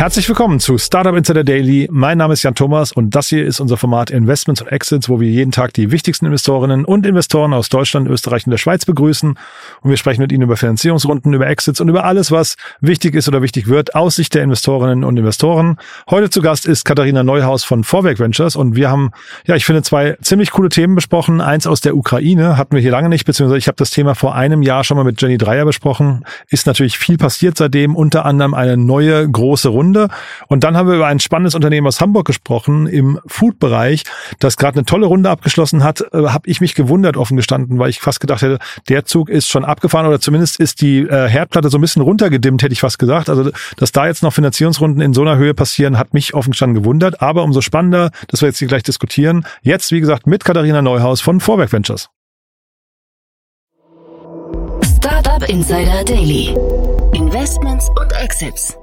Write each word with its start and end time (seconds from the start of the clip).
Herzlich 0.00 0.26
willkommen 0.30 0.60
zu 0.60 0.78
Startup 0.78 1.14
Insider 1.14 1.44
Daily. 1.44 1.86
Mein 1.92 2.16
Name 2.16 2.32
ist 2.32 2.42
Jan 2.42 2.54
Thomas 2.54 2.90
und 2.90 3.14
das 3.14 3.28
hier 3.28 3.44
ist 3.44 3.60
unser 3.60 3.76
Format 3.76 4.08
Investments 4.08 4.62
und 4.62 4.68
Exits, 4.68 5.10
wo 5.10 5.20
wir 5.20 5.28
jeden 5.28 5.52
Tag 5.52 5.74
die 5.74 5.92
wichtigsten 5.92 6.24
Investorinnen 6.24 6.86
und 6.86 7.04
Investoren 7.04 7.52
aus 7.52 7.68
Deutschland, 7.68 8.08
Österreich 8.08 8.46
und 8.46 8.50
der 8.50 8.56
Schweiz 8.56 8.86
begrüßen. 8.86 9.34
Und 9.82 9.90
wir 9.90 9.98
sprechen 9.98 10.22
mit 10.22 10.32
ihnen 10.32 10.44
über 10.44 10.56
Finanzierungsrunden, 10.56 11.34
über 11.34 11.48
Exits 11.48 11.82
und 11.82 11.90
über 11.90 12.04
alles, 12.04 12.32
was 12.32 12.56
wichtig 12.80 13.14
ist 13.14 13.28
oder 13.28 13.42
wichtig 13.42 13.68
wird 13.68 13.94
aus 13.94 14.16
Sicht 14.16 14.34
der 14.34 14.42
Investorinnen 14.42 15.04
und 15.04 15.18
Investoren. 15.18 15.76
Heute 16.08 16.30
zu 16.30 16.40
Gast 16.40 16.64
ist 16.64 16.86
Katharina 16.86 17.22
Neuhaus 17.22 17.62
von 17.64 17.84
Vorwerk 17.84 18.20
Ventures 18.20 18.56
und 18.56 18.76
wir 18.76 18.88
haben, 18.88 19.10
ja, 19.46 19.54
ich 19.54 19.66
finde, 19.66 19.82
zwei 19.82 20.16
ziemlich 20.22 20.50
coole 20.52 20.70
Themen 20.70 20.94
besprochen. 20.94 21.42
Eins 21.42 21.66
aus 21.66 21.82
der 21.82 21.94
Ukraine 21.94 22.56
hatten 22.56 22.74
wir 22.74 22.80
hier 22.80 22.92
lange 22.92 23.10
nicht, 23.10 23.26
beziehungsweise 23.26 23.58
ich 23.58 23.68
habe 23.68 23.76
das 23.76 23.90
Thema 23.90 24.14
vor 24.14 24.34
einem 24.34 24.62
Jahr 24.62 24.82
schon 24.82 24.96
mal 24.96 25.04
mit 25.04 25.20
Jenny 25.20 25.36
Dreier 25.36 25.66
besprochen. 25.66 26.24
Ist 26.48 26.66
natürlich 26.66 26.96
viel 26.96 27.18
passiert 27.18 27.58
seitdem, 27.58 27.94
unter 27.94 28.24
anderem 28.24 28.54
eine 28.54 28.78
neue 28.78 29.28
große 29.28 29.68
Runde 29.68 29.89
Runde. 29.90 30.08
Und 30.48 30.64
dann 30.64 30.76
haben 30.76 30.88
wir 30.88 30.96
über 30.96 31.06
ein 31.06 31.20
spannendes 31.20 31.54
Unternehmen 31.54 31.86
aus 31.86 32.00
Hamburg 32.00 32.26
gesprochen 32.26 32.86
im 32.86 33.18
Food-Bereich, 33.26 34.04
das 34.38 34.56
gerade 34.56 34.78
eine 34.78 34.84
tolle 34.84 35.06
Runde 35.06 35.30
abgeschlossen 35.30 35.84
hat. 35.84 36.00
Äh, 36.12 36.28
habe 36.28 36.48
ich 36.48 36.60
mich 36.60 36.74
gewundert, 36.74 37.16
offen 37.16 37.36
gestanden, 37.36 37.78
weil 37.78 37.90
ich 37.90 38.00
fast 38.00 38.20
gedacht 38.20 38.42
hätte, 38.42 38.58
der 38.88 39.04
Zug 39.04 39.28
ist 39.28 39.48
schon 39.48 39.64
abgefahren 39.64 40.06
oder 40.06 40.20
zumindest 40.20 40.60
ist 40.60 40.80
die 40.80 41.00
äh, 41.00 41.28
Herdplatte 41.28 41.68
so 41.68 41.78
ein 41.78 41.80
bisschen 41.80 42.02
runtergedimmt, 42.02 42.62
hätte 42.62 42.72
ich 42.72 42.80
fast 42.80 42.98
gesagt. 42.98 43.28
Also, 43.28 43.50
dass 43.76 43.92
da 43.92 44.06
jetzt 44.06 44.22
noch 44.22 44.32
Finanzierungsrunden 44.32 45.02
in 45.02 45.14
so 45.14 45.22
einer 45.22 45.36
Höhe 45.36 45.54
passieren, 45.54 45.98
hat 45.98 46.14
mich 46.14 46.34
offen 46.34 46.52
gestanden 46.52 46.80
gewundert. 46.82 47.20
Aber 47.20 47.42
umso 47.42 47.60
spannender, 47.60 48.10
dass 48.28 48.40
wir 48.42 48.48
jetzt 48.48 48.58
hier 48.58 48.68
gleich 48.68 48.82
diskutieren. 48.82 49.44
Jetzt, 49.62 49.92
wie 49.92 50.00
gesagt, 50.00 50.26
mit 50.26 50.44
Katharina 50.44 50.82
Neuhaus 50.82 51.20
von 51.20 51.40
Vorwerk 51.40 51.72
Ventures. 51.72 52.08
Startup 54.96 55.48
Insider 55.48 56.04
Daily. 56.04 56.54
Investments 57.12 57.88
und 57.98 58.12
Exits. 58.22 58.79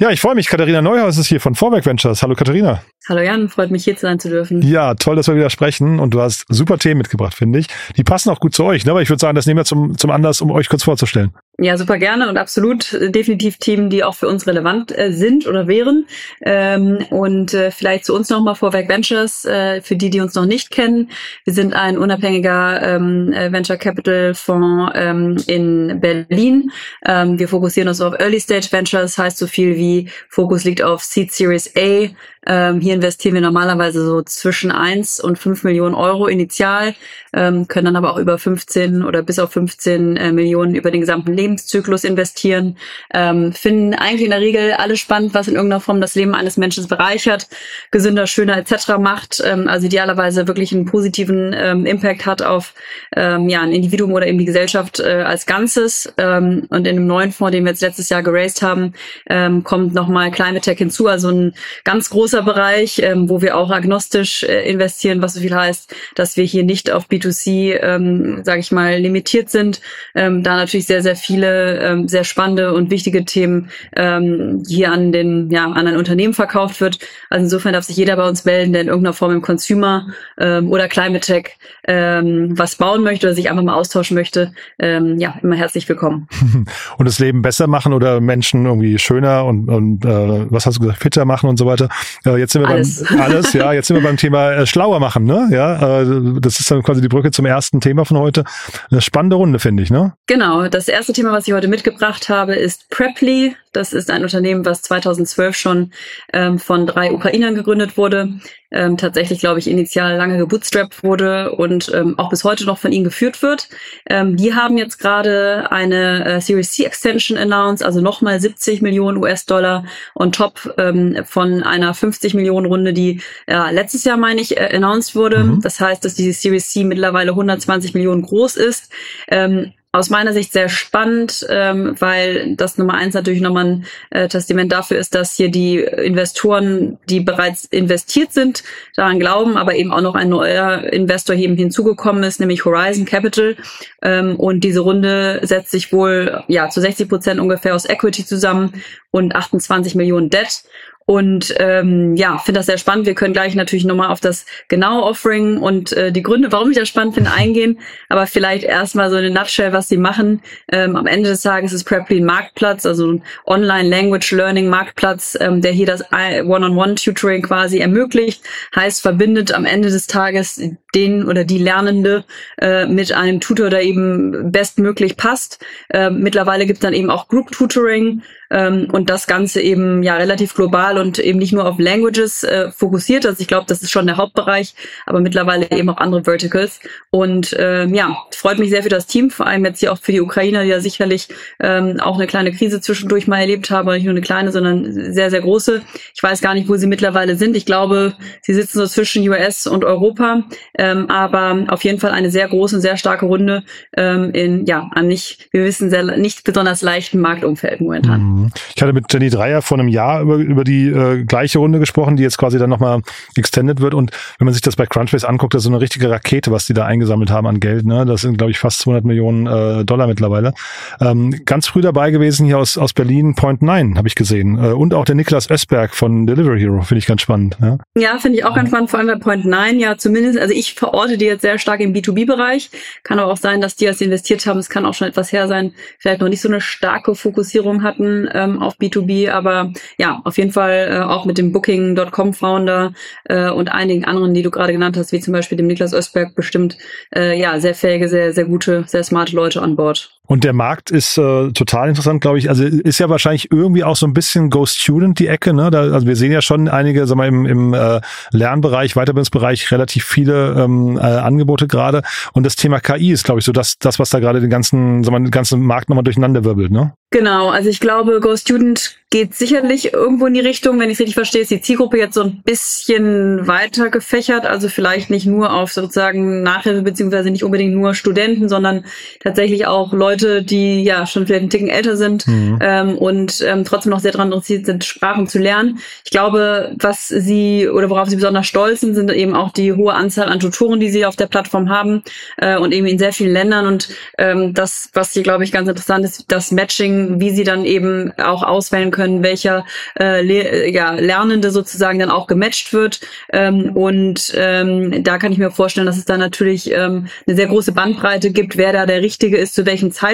Ja, 0.00 0.10
ich 0.10 0.20
freue 0.20 0.36
mich. 0.36 0.46
Katharina 0.46 0.80
Neuhaus 0.80 1.18
ist 1.18 1.26
hier 1.26 1.40
von 1.40 1.56
Vorwerk 1.56 1.84
Ventures. 1.84 2.22
Hallo 2.22 2.36
Katharina. 2.36 2.82
Hallo 3.08 3.20
Jan, 3.20 3.48
freut 3.48 3.72
mich 3.72 3.82
hier 3.82 3.96
sein 3.96 4.20
zu 4.20 4.28
dürfen. 4.28 4.62
Ja, 4.62 4.94
toll, 4.94 5.16
dass 5.16 5.26
wir 5.26 5.34
wieder 5.34 5.50
sprechen 5.50 5.98
und 5.98 6.14
du 6.14 6.20
hast 6.20 6.44
super 6.48 6.78
Themen 6.78 6.98
mitgebracht, 6.98 7.34
finde 7.34 7.58
ich. 7.58 7.66
Die 7.96 8.04
passen 8.04 8.30
auch 8.30 8.38
gut 8.38 8.54
zu 8.54 8.62
euch, 8.62 8.84
ne? 8.84 8.92
aber 8.92 9.02
ich 9.02 9.08
würde 9.08 9.18
sagen, 9.18 9.34
das 9.34 9.46
nehmen 9.46 9.58
wir 9.58 9.64
zum, 9.64 9.98
zum 9.98 10.12
Anlass, 10.12 10.40
um 10.40 10.52
euch 10.52 10.68
kurz 10.68 10.84
vorzustellen. 10.84 11.32
Ja, 11.60 11.76
super 11.76 11.98
gerne 11.98 12.28
und 12.28 12.36
absolut 12.36 12.92
äh, 12.92 13.10
definitiv 13.10 13.56
Themen, 13.56 13.90
die 13.90 14.04
auch 14.04 14.14
für 14.14 14.28
uns 14.28 14.46
relevant 14.46 14.96
äh, 14.96 15.12
sind 15.12 15.44
oder 15.48 15.66
wären. 15.66 16.06
Ähm, 16.40 17.04
und 17.10 17.52
äh, 17.52 17.72
vielleicht 17.72 18.04
zu 18.04 18.14
uns 18.14 18.30
nochmal 18.30 18.54
Vorwerk 18.54 18.88
Ventures, 18.88 19.44
äh, 19.44 19.82
für 19.82 19.96
die, 19.96 20.08
die 20.08 20.20
uns 20.20 20.36
noch 20.36 20.46
nicht 20.46 20.70
kennen. 20.70 21.10
Wir 21.42 21.54
sind 21.54 21.74
ein 21.74 21.98
unabhängiger 21.98 22.80
ähm, 22.82 23.32
äh, 23.32 23.50
Venture 23.50 23.76
Capital 23.76 24.34
Fonds 24.34 24.92
ähm, 24.94 25.36
in 25.48 25.98
Berlin. 26.00 26.70
Ähm, 27.04 27.40
wir 27.40 27.48
fokussieren 27.48 27.88
uns 27.88 28.00
auf 28.00 28.14
Early 28.20 28.38
Stage 28.38 28.68
Ventures, 28.70 29.18
heißt 29.18 29.36
so 29.36 29.48
viel 29.48 29.74
wie 29.74 30.10
Fokus 30.28 30.62
liegt 30.62 30.82
auf 30.82 31.02
Seed 31.02 31.32
Series 31.32 31.74
A, 31.76 32.08
ähm, 32.48 32.80
hier 32.80 32.94
investieren 32.94 33.34
wir 33.34 33.42
normalerweise 33.42 34.04
so 34.04 34.22
zwischen 34.22 34.70
1 34.70 35.20
und 35.20 35.38
5 35.38 35.64
Millionen 35.64 35.94
Euro 35.94 36.26
initial, 36.28 36.94
ähm, 37.34 37.68
können 37.68 37.84
dann 37.84 37.96
aber 37.96 38.14
auch 38.14 38.18
über 38.18 38.38
15 38.38 39.04
oder 39.04 39.22
bis 39.22 39.38
auf 39.38 39.52
15 39.52 40.16
äh, 40.16 40.32
Millionen 40.32 40.74
über 40.74 40.90
den 40.90 41.02
gesamten 41.02 41.34
Lebenszyklus 41.48 42.04
investieren. 42.04 42.76
Ähm, 43.14 43.52
finden 43.52 43.94
eigentlich 43.94 44.24
in 44.24 44.30
der 44.30 44.40
Regel 44.40 44.72
alles 44.72 45.00
spannend, 45.00 45.34
was 45.34 45.48
in 45.48 45.54
irgendeiner 45.54 45.80
Form 45.80 46.00
das 46.00 46.14
Leben 46.14 46.34
eines 46.34 46.56
Menschen 46.56 46.86
bereichert, 46.86 47.48
gesünder, 47.90 48.26
schöner 48.26 48.58
etc. 48.58 48.98
macht. 48.98 49.42
Ähm, 49.44 49.68
also 49.68 49.86
idealerweise 49.86 50.46
wirklich 50.46 50.72
einen 50.72 50.84
positiven 50.84 51.54
ähm, 51.56 51.86
Impact 51.86 52.26
hat 52.26 52.42
auf 52.42 52.74
ähm, 53.16 53.48
ja, 53.48 53.62
ein 53.62 53.72
Individuum 53.72 54.12
oder 54.12 54.26
eben 54.26 54.38
die 54.38 54.44
Gesellschaft 54.44 55.00
äh, 55.00 55.22
als 55.24 55.46
Ganzes. 55.46 56.12
Ähm, 56.18 56.66
und 56.68 56.86
in 56.86 56.96
einem 56.96 57.06
neuen 57.06 57.32
Fonds, 57.32 57.52
den 57.52 57.64
wir 57.64 57.70
jetzt 57.70 57.82
letztes 57.82 58.08
Jahr 58.10 58.22
geraced 58.22 58.62
haben, 58.62 58.92
ähm, 59.28 59.64
kommt 59.64 59.94
nochmal 59.94 60.30
Climate 60.30 60.60
Tech 60.60 60.78
hinzu, 60.78 61.06
also 61.06 61.30
ein 61.30 61.54
ganz 61.84 62.10
großer 62.10 62.42
Bereich, 62.42 63.00
ähm, 63.02 63.28
wo 63.28 63.40
wir 63.40 63.56
auch 63.56 63.70
agnostisch 63.70 64.42
äh, 64.42 64.68
investieren, 64.70 65.22
was 65.22 65.34
so 65.34 65.40
viel 65.40 65.54
heißt, 65.54 65.94
dass 66.14 66.36
wir 66.36 66.44
hier 66.44 66.64
nicht 66.64 66.90
auf 66.90 67.08
B2C, 67.08 67.80
ähm, 67.80 68.42
sage 68.44 68.60
ich 68.60 68.70
mal, 68.70 68.98
limitiert 68.98 69.50
sind. 69.50 69.80
Ähm, 70.14 70.42
da 70.42 70.56
natürlich 70.56 70.86
sehr, 70.86 71.02
sehr 71.02 71.16
viele 71.38 71.78
ähm, 71.78 72.08
sehr 72.08 72.24
spannende 72.24 72.74
und 72.74 72.90
wichtige 72.90 73.24
Themen 73.24 73.70
ähm, 73.94 74.64
hier 74.66 74.90
an 74.90 75.12
den, 75.12 75.50
ja, 75.50 75.66
an 75.66 75.86
ein 75.86 75.96
Unternehmen 75.96 76.34
verkauft 76.34 76.80
wird. 76.80 76.98
Also 77.30 77.44
insofern 77.44 77.74
darf 77.74 77.84
sich 77.84 77.96
jeder 77.96 78.16
bei 78.16 78.28
uns 78.28 78.44
melden, 78.44 78.72
der 78.72 78.82
in 78.82 78.88
irgendeiner 78.88 79.12
Form 79.12 79.30
im 79.30 79.40
Consumer 79.40 80.08
ähm, 80.38 80.70
oder 80.72 80.88
Climate 80.88 81.20
Tech 81.20 81.56
ähm, 81.86 82.58
was 82.58 82.74
bauen 82.74 83.04
möchte 83.04 83.26
oder 83.28 83.34
sich 83.34 83.48
einfach 83.48 83.62
mal 83.62 83.74
austauschen 83.74 84.16
möchte. 84.16 84.52
Ähm, 84.80 85.18
ja, 85.18 85.34
immer 85.42 85.54
herzlich 85.54 85.88
willkommen. 85.88 86.28
Und 86.98 87.06
das 87.06 87.20
Leben 87.20 87.42
besser 87.42 87.68
machen 87.68 87.92
oder 87.92 88.20
Menschen 88.20 88.66
irgendwie 88.66 88.98
schöner 88.98 89.44
und, 89.44 89.68
und 89.68 90.04
äh, 90.04 90.46
was 90.50 90.66
hast 90.66 90.78
du 90.78 90.80
gesagt, 90.80 91.00
fitter 91.00 91.24
machen 91.24 91.48
und 91.48 91.56
so 91.58 91.66
weiter. 91.66 91.88
Äh, 92.24 92.38
jetzt 92.38 92.52
sind 92.52 92.62
wir 92.62 92.68
alles. 92.68 93.04
beim 93.08 93.20
alles, 93.20 93.52
ja, 93.52 93.72
jetzt 93.72 93.86
sind 93.86 93.96
wir 93.96 94.02
beim 94.02 94.16
Thema 94.16 94.52
äh, 94.52 94.66
schlauer 94.66 94.98
machen, 94.98 95.24
ne? 95.24 95.48
Ja, 95.52 96.00
äh, 96.00 96.40
das 96.40 96.58
ist 96.60 96.70
dann 96.70 96.82
quasi 96.82 97.00
die 97.00 97.08
Brücke 97.08 97.30
zum 97.30 97.46
ersten 97.46 97.80
Thema 97.80 98.04
von 98.04 98.18
heute. 98.18 98.44
Eine 98.90 99.00
spannende 99.00 99.36
Runde, 99.36 99.58
finde 99.58 99.82
ich, 99.82 99.90
ne? 99.90 100.14
Genau. 100.26 100.68
Das 100.68 100.88
erste 100.88 101.12
Thema, 101.12 101.27
was 101.32 101.46
ich 101.46 101.54
heute 101.54 101.68
mitgebracht 101.68 102.28
habe, 102.28 102.54
ist 102.54 102.88
Preply. 102.90 103.56
Das 103.72 103.92
ist 103.92 104.10
ein 104.10 104.22
Unternehmen, 104.22 104.64
was 104.64 104.82
2012 104.82 105.56
schon 105.56 105.92
ähm, 106.32 106.58
von 106.58 106.86
drei 106.86 107.12
Ukrainern 107.12 107.54
gegründet 107.54 107.96
wurde. 107.96 108.40
Ähm, 108.70 108.96
tatsächlich, 108.96 109.40
glaube 109.40 109.58
ich, 109.60 109.68
initial 109.68 110.16
lange 110.16 110.36
gebootstrapped 110.36 111.02
wurde 111.02 111.52
und 111.52 111.90
ähm, 111.94 112.18
auch 112.18 112.28
bis 112.28 112.44
heute 112.44 112.66
noch 112.66 112.78
von 112.78 112.92
ihnen 112.92 113.04
geführt 113.04 113.40
wird. 113.40 113.68
Ähm, 114.10 114.36
die 114.36 114.54
haben 114.54 114.76
jetzt 114.76 114.98
gerade 114.98 115.70
eine 115.70 116.24
äh, 116.24 116.40
Series 116.40 116.72
C 116.72 116.84
Extension 116.84 117.38
announced, 117.38 117.84
also 117.84 118.00
nochmal 118.00 118.40
70 118.40 118.82
Millionen 118.82 119.16
US-Dollar 119.18 119.84
on 120.14 120.32
top 120.32 120.74
ähm, 120.76 121.24
von 121.24 121.62
einer 121.62 121.94
50 121.94 122.34
Millionen 122.34 122.66
Runde, 122.66 122.92
die 122.92 123.22
äh, 123.46 123.72
letztes 123.72 124.04
Jahr, 124.04 124.18
meine 124.18 124.40
ich, 124.40 124.58
äh, 124.58 124.76
announced 124.76 125.14
wurde. 125.14 125.44
Mhm. 125.44 125.60
Das 125.62 125.80
heißt, 125.80 126.04
dass 126.04 126.14
diese 126.14 126.32
Series 126.32 126.68
C 126.68 126.84
mittlerweile 126.84 127.30
120 127.30 127.94
Millionen 127.94 128.22
groß 128.22 128.56
ist. 128.56 128.92
Ähm, 129.28 129.72
aus 129.90 130.10
meiner 130.10 130.34
Sicht 130.34 130.52
sehr 130.52 130.68
spannend, 130.68 131.46
ähm, 131.48 131.94
weil 131.98 132.54
das 132.56 132.76
Nummer 132.76 132.94
eins 132.94 133.14
natürlich 133.14 133.40
nochmal 133.40 133.64
ein 133.64 133.86
äh, 134.10 134.28
Testament 134.28 134.70
dafür 134.70 134.98
ist, 134.98 135.14
dass 135.14 135.34
hier 135.34 135.50
die 135.50 135.78
Investoren, 135.78 136.98
die 137.08 137.20
bereits 137.20 137.64
investiert 137.64 138.32
sind, 138.32 138.64
daran 138.96 139.18
glauben, 139.18 139.56
aber 139.56 139.76
eben 139.76 139.90
auch 139.90 140.02
noch 140.02 140.14
ein 140.14 140.28
neuer 140.28 140.84
Investor 140.92 141.34
hier 141.34 141.48
hinzugekommen 141.54 142.22
ist, 142.22 142.38
nämlich 142.38 142.66
Horizon 142.66 143.06
Capital. 143.06 143.56
Ähm, 144.02 144.36
und 144.36 144.60
diese 144.60 144.80
Runde 144.80 145.40
setzt 145.42 145.70
sich 145.70 145.90
wohl 145.90 146.44
ja 146.48 146.68
zu 146.68 146.82
60 146.82 147.08
Prozent 147.08 147.40
ungefähr 147.40 147.74
aus 147.74 147.86
Equity 147.86 148.26
zusammen 148.26 148.82
und 149.10 149.34
28 149.34 149.94
Millionen 149.94 150.28
Debt. 150.28 150.64
Und 151.08 151.54
ähm, 151.56 152.16
ja, 152.16 152.36
finde 152.36 152.58
das 152.58 152.66
sehr 152.66 152.76
spannend. 152.76 153.06
Wir 153.06 153.14
können 153.14 153.32
gleich 153.32 153.54
natürlich 153.54 153.86
nochmal 153.86 154.10
auf 154.10 154.20
das 154.20 154.44
genaue 154.68 155.04
Offering 155.04 155.56
und 155.56 155.90
äh, 155.94 156.12
die 156.12 156.22
Gründe, 156.22 156.52
warum 156.52 156.70
ich 156.70 156.76
das 156.76 156.86
spannend 156.86 157.14
finde, 157.14 157.32
eingehen. 157.32 157.80
Aber 158.10 158.26
vielleicht 158.26 158.62
erstmal 158.62 159.08
so 159.08 159.16
eine 159.16 159.30
Nutshell, 159.30 159.72
was 159.72 159.88
sie 159.88 159.96
machen. 159.96 160.42
Ähm, 160.70 160.96
am 160.96 161.06
Ende 161.06 161.30
des 161.30 161.40
Tages 161.40 161.72
ist 161.72 161.84
Preply 161.84 162.18
ein 162.18 162.26
Marktplatz, 162.26 162.84
also 162.84 163.10
ein 163.10 163.22
Online-Language-Learning-Marktplatz, 163.46 165.38
ähm, 165.40 165.62
der 165.62 165.72
hier 165.72 165.86
das 165.86 166.04
One-on-One-Tutoring 166.12 167.40
quasi 167.40 167.78
ermöglicht. 167.78 168.42
Heißt, 168.76 169.00
verbindet 169.00 169.54
am 169.54 169.64
Ende 169.64 169.88
des 169.88 170.08
Tages 170.08 170.60
den 170.94 171.24
oder 171.24 171.44
die 171.44 171.58
Lernende 171.58 172.26
äh, 172.60 172.84
mit 172.84 173.12
einem 173.12 173.40
Tutor, 173.40 173.70
der 173.70 173.82
eben 173.82 174.52
bestmöglich 174.52 175.16
passt. 175.16 175.64
Äh, 175.88 176.10
mittlerweile 176.10 176.66
gibt 176.66 176.80
es 176.80 176.82
dann 176.82 176.92
eben 176.92 177.08
auch 177.08 177.28
Group 177.28 177.50
Tutoring 177.50 178.20
ähm, 178.50 178.88
und 178.92 179.10
das 179.10 179.26
Ganze 179.26 179.60
eben 179.60 180.02
ja 180.02 180.16
relativ 180.16 180.54
global 180.54 180.98
und 180.98 181.18
eben 181.18 181.38
nicht 181.38 181.52
nur 181.52 181.66
auf 181.66 181.78
Languages 181.78 182.44
äh, 182.44 182.70
fokussiert. 182.70 183.26
Also 183.26 183.40
ich 183.40 183.48
glaube, 183.48 183.66
das 183.68 183.82
ist 183.82 183.90
schon 183.90 184.06
der 184.06 184.16
Hauptbereich, 184.16 184.74
aber 185.06 185.20
mittlerweile 185.20 185.70
eben 185.70 185.88
auch 185.90 185.98
andere 185.98 186.24
Verticals. 186.24 186.80
Und 187.10 187.54
ähm, 187.58 187.94
ja, 187.94 188.16
freut 188.34 188.58
mich 188.58 188.70
sehr 188.70 188.82
für 188.82 188.88
das 188.88 189.06
Team, 189.06 189.30
vor 189.30 189.46
allem 189.46 189.64
jetzt 189.64 189.80
hier 189.80 189.92
auch 189.92 189.98
für 189.98 190.12
die 190.12 190.20
Ukrainer, 190.20 190.62
die 190.62 190.70
ja 190.70 190.80
sicherlich 190.80 191.28
ähm, 191.60 192.00
auch 192.00 192.16
eine 192.16 192.26
kleine 192.26 192.52
Krise 192.52 192.80
zwischendurch 192.80 193.26
mal 193.26 193.40
erlebt 193.40 193.70
haben, 193.70 193.88
nicht 193.92 194.04
nur 194.04 194.12
eine 194.12 194.20
kleine, 194.20 194.52
sondern 194.52 195.12
sehr, 195.12 195.30
sehr 195.30 195.40
große. 195.40 195.82
Ich 196.14 196.22
weiß 196.22 196.40
gar 196.40 196.54
nicht, 196.54 196.68
wo 196.68 196.76
sie 196.76 196.86
mittlerweile 196.86 197.36
sind. 197.36 197.56
Ich 197.56 197.66
glaube, 197.66 198.14
sie 198.42 198.54
sitzen 198.54 198.78
so 198.78 198.86
zwischen 198.86 199.28
US 199.28 199.66
und 199.66 199.84
Europa, 199.84 200.44
ähm, 200.76 201.10
aber 201.10 201.64
auf 201.68 201.84
jeden 201.84 202.00
Fall 202.00 202.12
eine 202.12 202.30
sehr 202.30 202.48
große, 202.48 202.80
sehr 202.80 202.96
starke 202.96 203.26
Runde 203.26 203.64
ähm, 203.96 204.30
in 204.32 204.66
ja, 204.66 204.90
an 204.94 205.08
nicht, 205.08 205.48
wir 205.52 205.64
wissen, 205.64 205.90
sehr 205.90 206.04
nicht 206.16 206.44
besonders 206.44 206.82
leichten 206.82 207.20
Marktumfeld 207.20 207.80
momentan. 207.80 208.20
Mhm. 208.20 208.37
Ich 208.74 208.82
hatte 208.82 208.92
mit 208.92 209.12
Jenny 209.12 209.30
Dreier 209.30 209.62
vor 209.62 209.78
einem 209.78 209.88
Jahr 209.88 210.22
über, 210.22 210.36
über 210.36 210.64
die 210.64 210.88
äh, 210.88 211.24
gleiche 211.24 211.58
Runde 211.58 211.78
gesprochen, 211.78 212.16
die 212.16 212.22
jetzt 212.22 212.38
quasi 212.38 212.58
dann 212.58 212.70
nochmal 212.70 213.00
extended 213.36 213.80
wird. 213.80 213.94
Und 213.94 214.12
wenn 214.38 214.46
man 214.46 214.54
sich 214.54 214.62
das 214.62 214.76
bei 214.76 214.86
Crunchbase 214.86 215.28
anguckt, 215.28 215.54
das 215.54 215.60
ist 215.60 215.64
so 215.64 215.70
eine 215.70 215.80
richtige 215.80 216.10
Rakete, 216.10 216.50
was 216.50 216.66
die 216.66 216.74
da 216.74 216.84
eingesammelt 216.84 217.30
haben 217.30 217.46
an 217.46 217.60
Geld. 217.60 217.86
Ne? 217.86 218.04
Das 218.06 218.22
sind, 218.22 218.38
glaube 218.38 218.50
ich, 218.50 218.58
fast 218.58 218.80
200 218.80 219.04
Millionen 219.04 219.46
äh, 219.46 219.84
Dollar 219.84 220.06
mittlerweile. 220.06 220.54
Ähm, 221.00 221.34
ganz 221.44 221.66
früh 221.66 221.80
dabei 221.80 222.10
gewesen 222.10 222.46
hier 222.46 222.58
aus, 222.58 222.78
aus 222.78 222.92
Berlin, 222.92 223.34
Point 223.34 223.62
Nine, 223.62 223.96
habe 223.96 224.08
ich 224.08 224.14
gesehen. 224.14 224.58
Äh, 224.58 224.72
und 224.72 224.94
auch 224.94 225.04
der 225.04 225.14
Niklas 225.14 225.50
Ösberg 225.50 225.94
von 225.94 226.26
Delivery 226.26 226.60
Hero, 226.60 226.82
finde 226.82 226.98
ich 226.98 227.06
ganz 227.06 227.22
spannend. 227.22 227.56
Ja, 227.60 227.78
ja 227.96 228.18
finde 228.18 228.38
ich 228.38 228.44
auch 228.44 228.54
ganz 228.54 228.68
spannend, 228.68 228.90
vor 228.90 228.98
allem 228.98 229.08
bei 229.08 229.16
Point 229.16 229.44
Nine. 229.44 229.78
Ja, 229.78 229.96
zumindest, 229.96 230.38
also 230.38 230.54
ich 230.54 230.74
verorte 230.74 231.18
die 231.18 231.26
jetzt 231.26 231.42
sehr 231.42 231.58
stark 231.58 231.80
im 231.80 231.92
B2B-Bereich. 231.92 232.70
Kann 233.02 233.18
aber 233.18 233.32
auch 233.32 233.36
sein, 233.36 233.60
dass 233.60 233.76
die, 233.76 233.88
als 233.88 234.00
investiert 234.00 234.46
haben, 234.46 234.58
es 234.58 234.68
kann 234.68 234.86
auch 234.86 234.94
schon 234.94 235.08
etwas 235.08 235.32
her 235.32 235.48
sein, 235.48 235.72
vielleicht 235.98 236.20
noch 236.20 236.28
nicht 236.28 236.40
so 236.40 236.48
eine 236.48 236.60
starke 236.60 237.14
Fokussierung 237.14 237.82
hatten 237.82 238.27
ähm, 238.34 238.62
auf 238.62 238.76
B2B. 238.78 239.30
Aber 239.30 239.72
ja, 239.98 240.20
auf 240.24 240.38
jeden 240.38 240.52
Fall 240.52 240.88
äh, 240.90 240.98
auch 241.00 241.24
mit 241.24 241.38
dem 241.38 241.52
Booking.com-Founder 241.52 242.92
äh, 243.24 243.50
und 243.50 243.70
einigen 243.70 244.04
anderen, 244.04 244.34
die 244.34 244.42
du 244.42 244.50
gerade 244.50 244.72
genannt 244.72 244.96
hast, 244.96 245.12
wie 245.12 245.20
zum 245.20 245.32
Beispiel 245.32 245.58
dem 245.58 245.66
Niklas 245.66 245.94
Östberg, 245.94 246.34
bestimmt 246.34 246.76
äh, 247.14 247.38
ja 247.38 247.60
sehr 247.60 247.74
fähige, 247.74 248.08
sehr, 248.08 248.32
sehr 248.32 248.44
gute, 248.44 248.84
sehr 248.86 249.04
smarte 249.04 249.36
Leute 249.36 249.62
an 249.62 249.76
Bord. 249.76 250.17
Und 250.28 250.44
der 250.44 250.52
Markt 250.52 250.90
ist 250.90 251.16
äh, 251.16 251.52
total 251.52 251.88
interessant, 251.88 252.20
glaube 252.20 252.38
ich. 252.38 252.50
Also 252.50 252.62
ist 252.62 252.98
ja 252.98 253.08
wahrscheinlich 253.08 253.50
irgendwie 253.50 253.82
auch 253.82 253.96
so 253.96 254.06
ein 254.06 254.12
bisschen 254.12 254.50
Go 254.50 254.66
Student 254.66 255.18
die 255.18 255.26
Ecke. 255.26 255.54
Ne? 255.54 255.70
Da, 255.70 255.80
also 255.80 256.06
wir 256.06 256.16
sehen 256.16 256.30
ja 256.30 256.42
schon 256.42 256.68
einige, 256.68 257.06
sagen 257.06 257.18
wir, 257.18 257.26
im, 257.26 257.46
im 257.46 257.72
äh, 257.72 258.02
Lernbereich, 258.30 258.92
Weiterbildungsbereich 258.92 259.72
relativ 259.72 260.04
viele 260.04 260.52
ähm, 260.52 260.98
äh, 260.98 261.00
Angebote 261.00 261.66
gerade. 261.66 262.02
Und 262.34 262.44
das 262.44 262.56
Thema 262.56 262.78
KI 262.78 263.10
ist, 263.10 263.24
glaube 263.24 263.40
ich, 263.40 263.46
so 263.46 263.52
das, 263.52 263.78
das, 263.78 263.98
was 263.98 264.10
da 264.10 264.20
gerade 264.20 264.42
den 264.42 264.50
ganzen, 264.50 265.02
sagen 265.02 265.16
wir, 265.16 265.20
den 265.20 265.30
ganzen 265.30 265.62
Markt 265.62 265.88
nochmal 265.88 266.04
durcheinander 266.04 266.44
wirbelt. 266.44 266.70
Ne? 266.70 266.92
Genau, 267.10 267.48
also 267.48 267.70
ich 267.70 267.80
glaube, 267.80 268.20
Go 268.20 268.36
Student 268.36 268.98
geht 269.10 269.34
sicherlich 269.34 269.94
irgendwo 269.94 270.26
in 270.26 270.34
die 270.34 270.40
Richtung, 270.40 270.78
wenn 270.78 270.90
ich 270.90 270.94
es 270.96 271.00
richtig 271.00 271.14
verstehe, 271.14 271.40
ist 271.40 271.50
die 271.50 271.62
Zielgruppe 271.62 271.96
jetzt 271.96 272.12
so 272.12 272.22
ein 272.22 272.42
bisschen 272.42 273.46
weiter 273.46 273.88
gefächert, 273.88 274.44
also 274.44 274.68
vielleicht 274.68 275.08
nicht 275.08 275.24
nur 275.24 275.54
auf 275.54 275.72
sozusagen 275.72 276.42
Nachhilfe 276.42 276.82
beziehungsweise 276.82 277.30
nicht 277.30 277.44
unbedingt 277.44 277.74
nur 277.74 277.94
Studenten, 277.94 278.50
sondern 278.50 278.84
tatsächlich 279.20 279.66
auch 279.66 279.94
Leute, 279.94 280.17
die 280.22 280.82
ja 280.82 281.06
schon 281.06 281.26
vielleicht 281.26 281.42
einen 281.42 281.50
Ticken 281.50 281.68
älter 281.68 281.96
sind 281.96 282.26
mhm. 282.26 282.58
ähm, 282.60 282.98
und 282.98 283.42
ähm, 283.46 283.64
trotzdem 283.64 283.90
noch 283.90 284.00
sehr 284.00 284.12
daran 284.12 284.28
interessiert 284.28 284.66
sind, 284.66 284.84
Sprachen 284.84 285.26
zu 285.26 285.38
lernen. 285.38 285.78
Ich 286.04 286.10
glaube, 286.10 286.74
was 286.78 287.08
sie 287.08 287.68
oder 287.68 287.90
worauf 287.90 288.08
sie 288.08 288.16
besonders 288.16 288.46
stolz 288.46 288.80
sind, 288.80 288.94
sind 288.94 289.10
eben 289.12 289.34
auch 289.34 289.52
die 289.52 289.72
hohe 289.72 289.94
Anzahl 289.94 290.28
an 290.28 290.40
Tutoren, 290.40 290.80
die 290.80 290.90
sie 290.90 291.06
auf 291.06 291.16
der 291.16 291.26
Plattform 291.26 291.68
haben 291.68 292.02
äh, 292.36 292.56
und 292.58 292.72
eben 292.72 292.86
in 292.86 292.98
sehr 292.98 293.12
vielen 293.12 293.32
Ländern 293.32 293.66
und 293.66 293.88
ähm, 294.18 294.54
das, 294.54 294.90
was 294.92 295.12
hier 295.12 295.22
glaube 295.22 295.44
ich 295.44 295.52
ganz 295.52 295.68
interessant 295.68 296.04
ist, 296.04 296.24
das 296.28 296.52
Matching, 296.52 297.20
wie 297.20 297.30
sie 297.30 297.44
dann 297.44 297.64
eben 297.64 298.12
auch 298.18 298.42
auswählen 298.42 298.90
können, 298.90 299.22
welcher 299.22 299.64
äh, 299.98 300.22
Le 300.22 300.68
ja, 300.70 300.92
Lernende 300.92 301.50
sozusagen 301.50 301.98
dann 301.98 302.10
auch 302.10 302.26
gematcht 302.26 302.72
wird. 302.72 303.00
Ähm, 303.32 303.70
und 303.74 304.32
ähm, 304.36 305.02
da 305.04 305.18
kann 305.18 305.32
ich 305.32 305.38
mir 305.38 305.50
vorstellen, 305.50 305.86
dass 305.86 305.96
es 305.96 306.04
da 306.04 306.16
natürlich 306.16 306.70
ähm, 306.70 307.06
eine 307.26 307.36
sehr 307.36 307.46
große 307.46 307.72
Bandbreite 307.72 308.30
gibt, 308.30 308.56
wer 308.56 308.72
da 308.72 308.86
der 308.86 309.02
Richtige 309.02 309.36
ist, 309.36 309.54
zu 309.54 309.66
welchem 309.66 309.92
Zeitpunkt. 309.92 310.07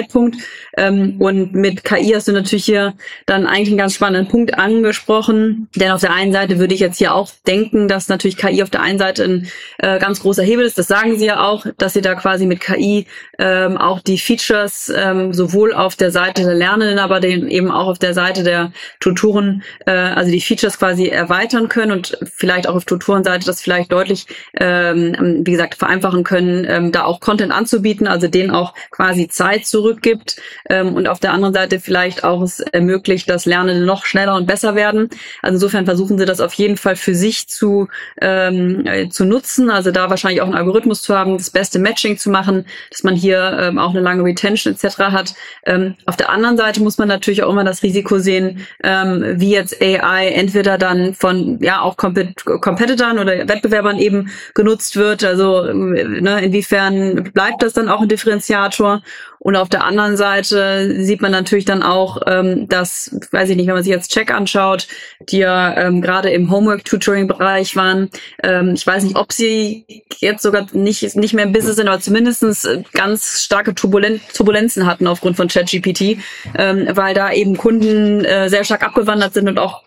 Ähm, 0.77 1.15
und 1.19 1.53
mit 1.53 1.83
KI 1.83 2.11
hast 2.13 2.27
du 2.27 2.31
natürlich 2.31 2.65
hier 2.65 2.93
dann 3.25 3.47
eigentlich 3.47 3.69
einen 3.69 3.77
ganz 3.77 3.93
spannenden 3.93 4.29
Punkt 4.29 4.57
angesprochen. 4.57 5.69
Denn 5.75 5.91
auf 5.91 6.01
der 6.01 6.13
einen 6.13 6.33
Seite 6.33 6.59
würde 6.59 6.73
ich 6.73 6.79
jetzt 6.79 6.97
hier 6.97 7.13
auch 7.13 7.29
denken, 7.47 7.87
dass 7.87 8.07
natürlich 8.07 8.37
KI 8.37 8.63
auf 8.63 8.69
der 8.69 8.81
einen 8.81 8.99
Seite 8.99 9.23
ein 9.23 9.47
äh, 9.77 9.99
ganz 9.99 10.21
großer 10.21 10.43
Hebel 10.43 10.65
ist. 10.65 10.77
Das 10.77 10.87
sagen 10.87 11.17
sie 11.17 11.25
ja 11.25 11.41
auch, 11.41 11.65
dass 11.77 11.93
sie 11.93 12.01
da 12.01 12.15
quasi 12.15 12.45
mit 12.45 12.59
KI 12.61 13.07
ähm, 13.39 13.77
auch 13.77 13.99
die 13.99 14.17
Features 14.17 14.91
ähm, 14.95 15.33
sowohl 15.33 15.73
auf 15.73 15.95
der 15.95 16.11
Seite 16.11 16.43
der 16.43 16.55
Lernenden, 16.55 16.99
aber 16.99 17.19
den, 17.19 17.47
eben 17.47 17.71
auch 17.71 17.87
auf 17.87 17.99
der 17.99 18.13
Seite 18.13 18.43
der 18.43 18.71
Tutoren, 18.99 19.63
äh, 19.85 19.91
also 19.91 20.31
die 20.31 20.41
Features 20.41 20.79
quasi 20.79 21.07
erweitern 21.07 21.69
können 21.69 21.91
und 21.91 22.17
vielleicht 22.33 22.67
auch 22.67 22.75
auf 22.75 22.85
Tutorenseite 22.85 23.45
das 23.45 23.61
vielleicht 23.61 23.91
deutlich, 23.91 24.27
ähm, 24.59 25.41
wie 25.45 25.51
gesagt, 25.51 25.75
vereinfachen 25.75 26.23
können, 26.23 26.65
ähm, 26.67 26.91
da 26.91 27.05
auch 27.05 27.19
Content 27.19 27.51
anzubieten, 27.51 28.07
also 28.07 28.27
denen 28.27 28.51
auch 28.51 28.73
quasi 28.91 29.27
Zeit 29.27 29.65
zurückgibt 29.85 30.37
ähm, 30.69 30.95
und 30.95 31.07
auf 31.07 31.19
der 31.19 31.33
anderen 31.33 31.53
Seite 31.53 31.79
vielleicht 31.79 32.23
auch 32.23 32.41
es 32.41 32.59
ermöglicht, 32.59 33.29
dass 33.29 33.45
Lernende 33.45 33.85
noch 33.85 34.05
schneller 34.05 34.35
und 34.35 34.47
besser 34.47 34.75
werden. 34.75 35.09
Also 35.41 35.55
insofern 35.55 35.85
versuchen 35.85 36.17
sie 36.17 36.25
das 36.25 36.41
auf 36.41 36.53
jeden 36.53 36.77
Fall 36.77 36.95
für 36.95 37.13
sich 37.13 37.47
zu, 37.47 37.87
ähm, 38.19 38.85
äh, 38.85 39.09
zu 39.09 39.25
nutzen, 39.25 39.69
also 39.69 39.91
da 39.91 40.09
wahrscheinlich 40.09 40.41
auch 40.41 40.47
einen 40.47 40.55
Algorithmus 40.55 41.03
zu 41.03 41.15
haben, 41.15 41.37
das 41.37 41.51
beste 41.51 41.77
Matching 41.77 42.17
zu 42.17 42.29
machen, 42.29 42.65
dass 42.89 43.03
man 43.03 43.15
hier 43.15 43.57
ähm, 43.61 43.77
auch 43.77 43.91
eine 43.91 44.01
lange 44.01 44.23
Retention 44.23 44.73
etc. 44.73 44.97
hat. 44.97 45.35
Ähm, 45.65 45.95
auf 46.05 46.17
der 46.17 46.29
anderen 46.29 46.57
Seite 46.57 46.81
muss 46.81 46.97
man 46.97 47.07
natürlich 47.07 47.43
auch 47.43 47.51
immer 47.51 47.63
das 47.63 47.83
Risiko 47.83 48.17
sehen, 48.17 48.65
ähm, 48.83 49.23
wie 49.35 49.51
jetzt 49.51 49.81
AI 49.81 50.29
entweder 50.29 50.77
dann 50.77 51.13
von 51.13 51.59
ja 51.61 51.81
auch 51.81 51.95
Compet 51.95 52.43
Competitoren 52.43 53.19
oder 53.19 53.47
Wettbewerbern 53.47 53.99
eben 53.99 54.31
genutzt 54.55 54.95
wird. 54.95 55.23
Also 55.23 55.63
ne, 55.71 56.43
inwiefern 56.43 57.31
bleibt 57.33 57.61
das 57.61 57.73
dann 57.73 57.89
auch 57.89 58.01
ein 58.01 58.09
Differenziator? 58.09 59.01
Und 59.45 59.55
auf 59.55 59.69
der 59.69 59.83
anderen 59.83 60.17
Seite 60.17 61.03
sieht 61.03 61.21
man 61.21 61.31
natürlich 61.31 61.65
dann 61.65 61.83
auch, 61.83 62.19
ähm, 62.25 62.67
dass, 62.67 63.15
weiß 63.29 63.51
ich 63.51 63.55
nicht, 63.55 63.67
wenn 63.67 63.75
man 63.75 63.83
sich 63.83 63.93
jetzt 63.93 64.11
Check 64.11 64.33
anschaut, 64.33 64.87
die 65.19 65.37
ja 65.37 65.77
ähm, 65.77 66.01
gerade 66.01 66.31
im 66.31 66.49
Homework-Tutoring-Bereich 66.49 67.75
waren. 67.75 68.09
Ähm, 68.41 68.73
ich 68.73 68.87
weiß 68.87 69.03
nicht, 69.03 69.15
ob 69.15 69.31
sie 69.31 69.85
jetzt 70.17 70.41
sogar 70.41 70.65
nicht, 70.73 71.15
nicht 71.15 71.35
mehr 71.35 71.45
im 71.45 71.51
Business 71.51 71.75
sind, 71.75 71.87
aber 71.87 71.99
zumindestens 71.99 72.67
ganz 72.93 73.43
starke 73.43 73.75
Turbulen 73.75 74.19
Turbulenzen 74.33 74.87
hatten 74.87 75.05
aufgrund 75.05 75.37
von 75.37 75.47
ChatGPT, 75.47 76.17
ähm, 76.57 76.87
weil 76.93 77.13
da 77.13 77.31
eben 77.31 77.55
Kunden 77.55 78.25
äh, 78.25 78.49
sehr 78.49 78.63
stark 78.63 78.81
abgewandert 78.81 79.35
sind 79.35 79.47
und 79.47 79.59
auch 79.59 79.84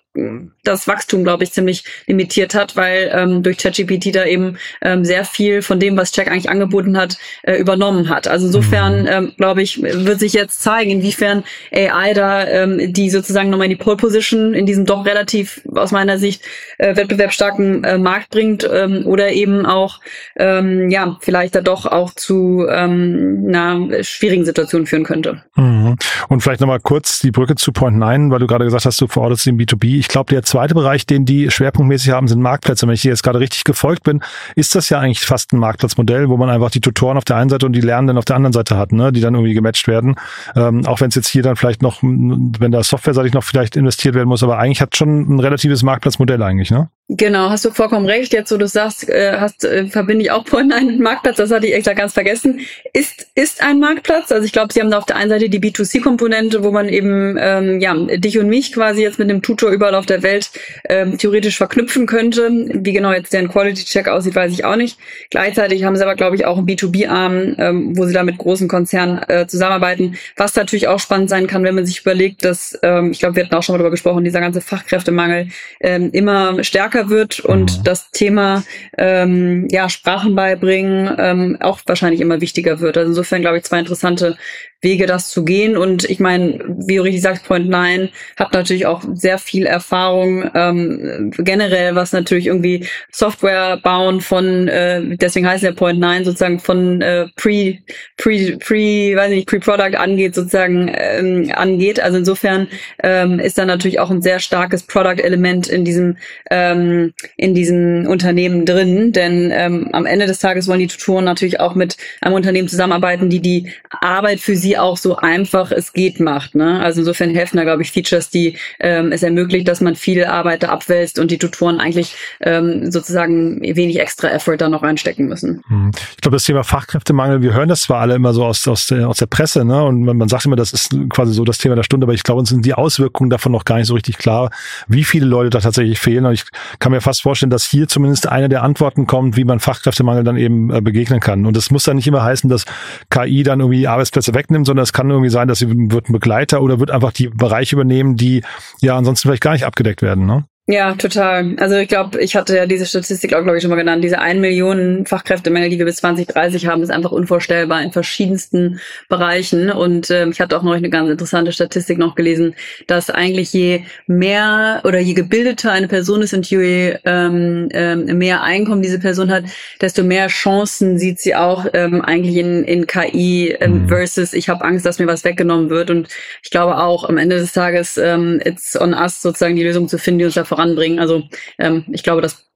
das 0.65 0.87
Wachstum, 0.87 1.25
glaube 1.25 1.44
ich, 1.44 1.53
ziemlich 1.53 1.85
limitiert 2.06 2.55
hat, 2.55 2.76
weil 2.76 3.11
ähm, 3.15 3.43
durch 3.43 3.59
ChatGPT 3.59 4.15
da 4.15 4.25
eben 4.25 4.59
ähm, 4.82 5.05
sehr 5.05 5.25
viel 5.25 5.62
von 5.62 5.81
dem, 5.81 5.97
was 5.97 6.12
Chat 6.12 6.29
eigentlich 6.29 6.50
angeboten 6.50 6.97
hat, 6.97 7.17
äh, 7.43 7.56
übernommen 7.56 8.09
hat. 8.09 8.29
Also 8.29 8.47
insofern, 8.47 9.03
mhm. 9.03 9.09
ähm, 9.09 9.32
glaube 9.37 9.62
ich, 9.62 9.82
wird 9.82 10.20
sich 10.20 10.32
jetzt 10.32 10.62
zeigen, 10.62 10.91
inwiefern 10.91 11.44
AI 11.73 12.12
da 12.15 12.47
ähm, 12.47 12.93
die 12.93 13.11
sozusagen 13.11 13.50
nochmal 13.50 13.67
in 13.67 13.76
die 13.76 13.82
Pole 13.82 13.97
Position 13.97 14.55
in 14.55 14.67
diesem 14.67 14.85
doch 14.85 15.06
relativ 15.06 15.62
aus 15.75 15.93
meiner 15.93 16.19
Sicht 16.19 16.43
äh, 16.79 16.97
wettbewerbsstarken 16.97 17.85
äh, 17.85 17.99
Markt 17.99 18.31
bringt 18.31 18.69
ähm, 18.70 19.06
oder 19.06 19.32
eben 19.32 19.67
auch 19.67 20.00
ähm, 20.37 20.91
ja 20.91 21.17
vielleicht 21.20 21.55
da 21.55 21.61
doch 21.61 21.87
auch 21.87 22.12
zu 22.15 22.67
ähm, 22.69 23.47
einer 23.49 24.03
schwierigen 24.03 24.44
Situation 24.44 24.87
führen 24.87 25.05
könnte. 25.05 25.43
Mhm. 25.56 25.97
Und 26.29 26.41
vielleicht 26.43 26.61
nochmal 26.61 26.81
kurz 26.81 27.19
die 27.20 27.31
Brücke 27.31 27.55
zu 27.55 27.73
Point 27.73 27.97
9, 27.99 28.31
weil 28.31 28.38
du 28.38 28.47
gerade 28.47 28.65
gesagt 28.65 28.85
hast, 28.85 29.00
du 29.00 29.06
verortest 29.06 29.47
den 29.47 29.59
B2B. 29.59 29.99
Ich 29.99 30.07
glaube, 30.08 30.32
der 30.32 30.43
zweite 30.43 30.75
Bereich, 30.75 31.06
den 31.06 31.25
die 31.25 31.50
schwerpunktmäßig 31.50 32.12
haben, 32.12 32.28
sind 32.28 32.40
Marktplätze. 32.40 32.87
Wenn 32.87 32.94
ich 32.94 33.02
hier 33.02 33.12
jetzt 33.12 33.22
gerade 33.22 33.40
richtig 33.40 33.64
gefolgt 33.64 34.02
bin, 34.02 34.22
ist 34.55 34.75
das 34.75 34.88
ja 34.88 34.99
eigentlich 34.99 35.20
fast 35.20 35.52
ein 35.52 35.58
Marktplatzmodell, 35.58 36.28
wo 36.28 36.37
man 36.37 36.50
einfach 36.50 36.70
die 36.70 36.81
Tutoren 36.81 37.16
auf 37.16 37.25
der 37.25 37.37
einen 37.37 37.50
Seite 37.50 37.66
und 37.66 37.72
die 37.72 37.81
Lernenden 37.81 38.19
auf 38.19 38.25
der 38.25 38.37
anderen 38.37 38.52
Seite 38.52 38.76
hat, 38.76 38.93
ne, 38.93 39.12
die 39.12 39.20
dann 39.20 39.34
irgendwie 39.34 39.55
gematcht 39.55 39.88
werden. 39.88 40.16
Ähm, 40.56 40.87
auch 40.87 41.00
wenn 41.00 41.08
es 41.08 41.14
jetzt 41.14 41.28
hier 41.28 41.43
dann 41.43 41.56
vielleicht 41.56 41.82
noch, 41.82 42.02
wenn 42.02 42.72
da 42.72 42.82
softwareseitig 42.82 43.32
noch 43.32 43.44
vielleicht 43.44 43.76
investiert 43.76 44.14
werden 44.14 44.28
muss, 44.28 44.43
aber 44.43 44.58
eigentlich 44.58 44.81
hat 44.81 44.96
schon 44.96 45.37
ein 45.37 45.40
relatives 45.40 45.82
Marktplatzmodell 45.82 46.43
eigentlich, 46.43 46.70
ne? 46.70 46.91
Genau, 47.10 47.48
hast 47.48 47.65
du 47.65 47.70
vollkommen 47.70 48.05
recht. 48.05 48.34
Jetzt, 48.34 48.53
wo 48.53 48.58
du 48.58 48.69
sagst, 48.69 49.08
äh, 49.08 49.38
hast, 49.38 49.65
äh, 49.65 49.86
verbinde 49.86 50.24
ich 50.24 50.31
auch 50.31 50.46
vorhin 50.46 50.72
einen 50.72 51.00
Marktplatz, 51.00 51.36
das 51.36 51.50
hatte 51.50 51.67
ich 51.67 51.72
extra 51.72 51.94
ganz 51.94 52.12
vergessen. 52.12 52.60
Ist, 52.93 53.29
ist 53.34 53.62
ein 53.62 53.81
Marktplatz. 53.81 54.31
Also 54.31 54.44
ich 54.44 54.53
glaube, 54.53 54.74
sie 54.74 54.81
haben 54.81 54.91
da 54.91 54.98
auf 54.98 55.06
der 55.06 55.17
einen 55.17 55.31
Seite 55.31 55.48
die 55.48 55.58
B2C-Komponente, 55.58 56.62
wo 56.62 56.70
man 56.70 56.91
eben 56.91 57.38
ähm, 57.41 57.81
ja 57.81 57.94
dich 57.94 58.38
und 58.38 58.50
mich 58.50 58.74
quasi 58.74 59.00
jetzt 59.00 59.19
mit 59.19 59.31
einem 59.31 59.41
Tutor 59.41 59.70
überall 59.70 59.94
auf 59.94 60.05
der 60.05 60.22
Welt 60.22 60.50
ähm, 60.86 61.17
theoretisch 61.17 61.56
verknüpfen 61.56 62.05
könnte. 62.05 62.50
Wie 62.74 62.93
genau 62.93 63.12
jetzt 63.12 63.32
deren 63.32 63.48
Quality-Check 63.48 64.06
aussieht, 64.06 64.34
weiß 64.34 64.53
ich 64.53 64.67
auch 64.67 64.77
nicht. 64.77 64.98
Gleichzeitig 65.31 65.84
haben 65.84 65.96
sie 65.96 66.03
aber, 66.03 66.15
glaube 66.15 66.36
ich, 66.36 66.44
auch 66.44 66.58
einen 66.58 66.67
B2B-Arm, 66.67 67.55
ähm, 67.56 67.96
wo 67.96 68.05
sie 68.05 68.12
da 68.12 68.22
mit 68.22 68.36
großen 68.36 68.69
Konzernen 68.69 69.22
äh, 69.29 69.46
zusammenarbeiten. 69.46 70.19
Was 70.36 70.55
natürlich 70.56 70.88
auch 70.88 71.00
spannend 71.00 71.31
sein 71.31 71.46
kann, 71.46 71.65
wenn 71.65 71.74
man 71.74 71.86
sich 71.86 72.03
überlegt, 72.03 72.44
dass, 72.44 72.79
ähm, 72.82 73.12
ich 73.12 73.20
glaube, 73.20 73.36
wir 73.36 73.46
hatten 73.46 73.55
auch 73.55 73.62
schon 73.62 73.72
mal 73.72 73.79
darüber 73.79 73.93
gesprochen, 73.93 74.24
dieser 74.24 74.41
ganze 74.41 74.60
Fachkräftemangel 74.60 75.48
ähm, 75.81 76.10
immer 76.12 76.62
stärker 76.62 76.97
stärker 76.98 77.10
wird 77.10 77.40
und 77.40 77.78
mhm. 77.78 77.84
das 77.84 78.10
Thema 78.10 78.62
ähm, 78.96 79.69
ja 79.70 79.88
Sprachen 79.88 80.34
beibringen 80.34 81.14
ähm, 81.19 81.56
auch 81.60 81.81
wahrscheinlich 81.86 82.20
immer 82.20 82.40
wichtiger 82.40 82.81
wird. 82.81 82.96
Also 82.96 83.10
insofern 83.10 83.43
glaube 83.43 83.58
ich 83.58 83.64
zwei 83.64 83.78
interessante 83.78 84.36
Wege, 84.81 85.06
das 85.06 85.31
zu 85.31 85.44
gehen. 85.44 85.76
Und 85.76 86.05
ich 86.05 86.20
meine, 86.20 86.60
wie 86.69 86.96
du 86.96 87.02
richtig 87.02 87.22
sagst, 87.22 87.44
Point 87.44 87.69
9 87.69 88.10
hat 88.36 88.52
natürlich 88.52 88.86
auch 88.86 89.02
sehr 89.12 89.38
viel 89.38 89.67
Erfahrung 89.67 90.48
ähm, 90.55 91.32
generell, 91.36 91.96
was 91.96 92.12
natürlich 92.12 92.46
irgendwie 92.46 92.86
Software 93.10 93.78
bauen 93.78 94.20
von, 94.20 94.69
äh, 94.69 95.17
deswegen 95.17 95.48
heißt 95.48 95.64
der 95.64 95.72
Point 95.72 95.98
9 95.98 96.24
sozusagen 96.24 96.60
von 96.60 97.02
äh, 97.02 97.26
Pre, 97.34 97.78
Pre, 98.17 98.56
Pre, 98.58 99.17
weiß 99.17 99.31
nicht, 99.31 99.48
Pre-Product 99.48 99.96
angeht, 99.98 100.36
sozusagen 100.36 100.93
ähm, 100.94 101.50
angeht. 101.55 101.98
Also 101.98 102.19
insofern 102.19 102.69
ähm, 103.02 103.40
ist 103.40 103.58
da 103.58 103.64
natürlich 103.64 103.98
auch 103.98 104.10
ein 104.10 104.22
sehr 104.22 104.38
starkes 104.38 104.84
Product-Element 104.84 105.67
in 105.67 105.84
diesem 105.84 106.17
ähm, 106.50 106.87
in 107.36 107.54
diesem 107.54 108.06
Unternehmen 108.06 108.64
drin, 108.64 109.12
denn 109.12 109.50
ähm, 109.52 109.88
am 109.92 110.06
Ende 110.06 110.26
des 110.26 110.38
Tages 110.38 110.68
wollen 110.68 110.80
die 110.80 110.86
Tutoren 110.86 111.24
natürlich 111.24 111.58
auch 111.58 111.74
mit 111.74 111.96
einem 112.20 112.34
Unternehmen 112.34 112.68
zusammenarbeiten, 112.68 113.28
die 113.28 113.40
die 113.40 113.70
Arbeit 114.00 114.40
für 114.40 114.54
sie 114.54 114.68
sie 114.68 114.76
auch 114.76 114.98
so 114.98 115.16
einfach 115.16 115.72
es 115.72 115.94
geht 115.94 116.20
macht. 116.20 116.54
Ne? 116.54 116.80
Also 116.80 117.00
insofern 117.00 117.34
helfen 117.34 117.56
da, 117.56 117.64
glaube 117.64 117.82
ich, 117.82 117.90
Features, 117.90 118.28
die 118.28 118.58
ähm, 118.80 119.12
es 119.12 119.22
ermöglicht, 119.22 119.66
dass 119.66 119.80
man 119.80 119.94
viel 119.94 120.24
Arbeit 120.26 120.62
da 120.62 120.68
abwälzt 120.68 121.18
und 121.18 121.30
die 121.30 121.38
Tutoren 121.38 121.80
eigentlich 121.80 122.14
ähm, 122.40 122.90
sozusagen 122.90 123.62
wenig 123.62 123.98
extra 123.98 124.28
Effort 124.28 124.58
da 124.58 124.68
noch 124.68 124.82
reinstecken 124.82 125.26
müssen. 125.26 125.62
Hm. 125.68 125.90
Ich 126.10 126.20
glaube, 126.20 126.36
das 126.36 126.44
Thema 126.44 126.64
Fachkräftemangel, 126.64 127.40
wir 127.40 127.54
hören 127.54 127.70
das 127.70 127.82
zwar 127.82 128.00
alle 128.00 128.14
immer 128.14 128.34
so 128.34 128.44
aus, 128.44 128.68
aus, 128.68 128.86
der, 128.86 129.08
aus 129.08 129.16
der 129.16 129.26
Presse, 129.26 129.64
ne? 129.64 129.82
Und 129.82 130.02
man, 130.02 130.18
man 130.18 130.28
sagt 130.28 130.44
immer, 130.44 130.56
das 130.56 130.72
ist 130.74 130.94
quasi 131.08 131.32
so 131.32 131.44
das 131.44 131.56
Thema 131.56 131.74
der 131.74 131.82
Stunde, 131.82 132.04
aber 132.04 132.14
ich 132.14 132.24
glaube, 132.24 132.40
uns 132.40 132.50
sind 132.50 132.66
die 132.66 132.74
Auswirkungen 132.74 133.30
davon 133.30 133.52
noch 133.52 133.64
gar 133.64 133.78
nicht 133.78 133.86
so 133.86 133.94
richtig 133.94 134.18
klar, 134.18 134.50
wie 134.86 135.04
viele 135.04 135.24
Leute 135.24 135.48
da 135.48 135.60
tatsächlich 135.60 135.98
fehlen. 135.98 136.26
Und 136.26 136.34
ich 136.34 136.44
kann 136.79 136.93
mir 136.93 137.01
fast 137.01 137.23
vorstellen, 137.23 137.51
dass 137.51 137.65
hier 137.65 137.89
zumindest 137.89 138.29
eine 138.29 138.49
der 138.49 138.63
Antworten 138.63 139.06
kommt, 139.06 139.37
wie 139.37 139.44
man 139.44 139.61
Fachkräftemangel 139.61 140.25
dann 140.25 140.37
eben 140.37 140.73
äh, 140.73 140.81
begegnen 140.81 141.20
kann. 141.20 141.47
Und 141.47 141.56
es 141.56 141.70
muss 141.70 141.85
dann 141.85 141.97
nicht 141.97 142.06
immer 142.06 142.23
heißen, 142.23 142.49
dass 142.49 142.65
KI 143.11 143.43
dann 143.43 143.61
irgendwie 143.61 143.87
Arbeitsplätze 143.87 144.35
wegnimmt, 144.35 144.67
sondern 144.67 144.82
es 144.82 144.93
kann 144.93 145.11
irgendwie 145.11 145.31
sein, 145.31 145.49
dass 145.49 145.58
sie 145.58 145.69
wird 145.69 146.08
ein 146.08 146.13
Begleiter 146.13 146.63
oder 146.63 146.81
wird 146.81 146.91
einfach 146.91 147.13
die 147.13 147.29
Bereiche 147.29 147.77
übernehmen, 147.77 148.17
die 148.17 148.43
ja 148.81 148.97
ansonsten 148.97 149.29
vielleicht 149.29 149.43
gar 149.43 149.53
nicht 149.53 149.65
abgedeckt 149.65 150.03
werden. 150.03 150.27
Ne? 150.27 150.44
Ja, 150.70 150.94
total. 150.96 151.56
Also 151.56 151.77
ich 151.77 151.89
glaube, 151.89 152.20
ich 152.20 152.37
hatte 152.37 152.55
ja 152.55 152.67
diese 152.67 152.84
Statistik 152.84 153.32
auch, 153.32 153.43
glaube 153.43 153.56
ich, 153.56 153.63
schon 153.63 153.70
mal 153.70 153.77
genannt. 153.77 154.05
Diese 154.05 154.19
1 154.19 154.39
Million 154.39 155.06
Fachkräftemangel, 155.06 155.70
die 155.70 155.79
wir 155.79 155.87
bis 155.87 155.96
2030 155.96 156.67
haben, 156.67 156.82
ist 156.82 156.91
einfach 156.91 157.10
unvorstellbar 157.10 157.81
in 157.81 157.91
verschiedensten 157.91 158.79
Bereichen. 159.08 159.70
Und 159.70 160.10
ähm, 160.10 160.31
ich 160.31 160.43
hatte 160.43 160.58
auch 160.58 160.63
noch 160.63 160.75
eine 160.75 160.91
ganz 160.91 161.08
interessante 161.08 161.53
Statistik 161.53 161.96
noch 161.96 162.17
gelesen, 162.17 162.55
dass 162.87 163.08
eigentlich 163.08 163.51
je 163.55 163.84
mehr 164.06 164.82
oder 164.84 164.98
je 164.98 165.15
gebildeter 165.15 165.72
eine 165.72 165.89
Person 165.89 166.20
ist 166.20 166.34
und 166.34 166.44
je 166.51 166.98
ähm, 167.06 167.70
ähm, 167.70 168.19
mehr 168.19 168.43
Einkommen 168.43 168.82
diese 168.82 168.98
Person 168.98 169.31
hat, 169.31 169.44
desto 169.81 170.03
mehr 170.03 170.27
Chancen 170.27 170.98
sieht 170.98 171.19
sie 171.19 171.34
auch 171.34 171.65
ähm, 171.72 172.03
eigentlich 172.03 172.37
in, 172.37 172.65
in 172.65 172.87
KI 172.87 173.56
ähm, 173.58 173.84
mhm. 173.84 173.89
versus 173.89 174.34
ich 174.34 174.51
habe 174.51 174.67
Angst, 174.67 174.84
dass 174.84 174.98
mir 174.98 175.06
was 175.06 175.25
weggenommen 175.25 175.70
wird. 175.70 175.91
Und 175.91 176.08
ich 176.43 176.51
glaube 176.51 176.77
auch 176.77 177.08
am 177.08 177.17
Ende 177.17 177.39
des 177.39 177.55
Tages 177.55 177.96
ähm, 177.96 178.43
it's 178.44 178.79
on 178.79 178.93
us 178.93 179.22
sozusagen 179.22 179.56
die 179.56 179.65
Lösung 179.65 179.89
zu 179.89 179.96
finden, 179.96 180.19
die 180.19 180.25
uns 180.27 180.34
davor 180.34 180.57
voranbringen. 180.58 180.98
Also 180.98 181.22
ähm, 181.58 181.84
ich 181.93 182.03
glaube, 182.03 182.20
das 182.20 182.48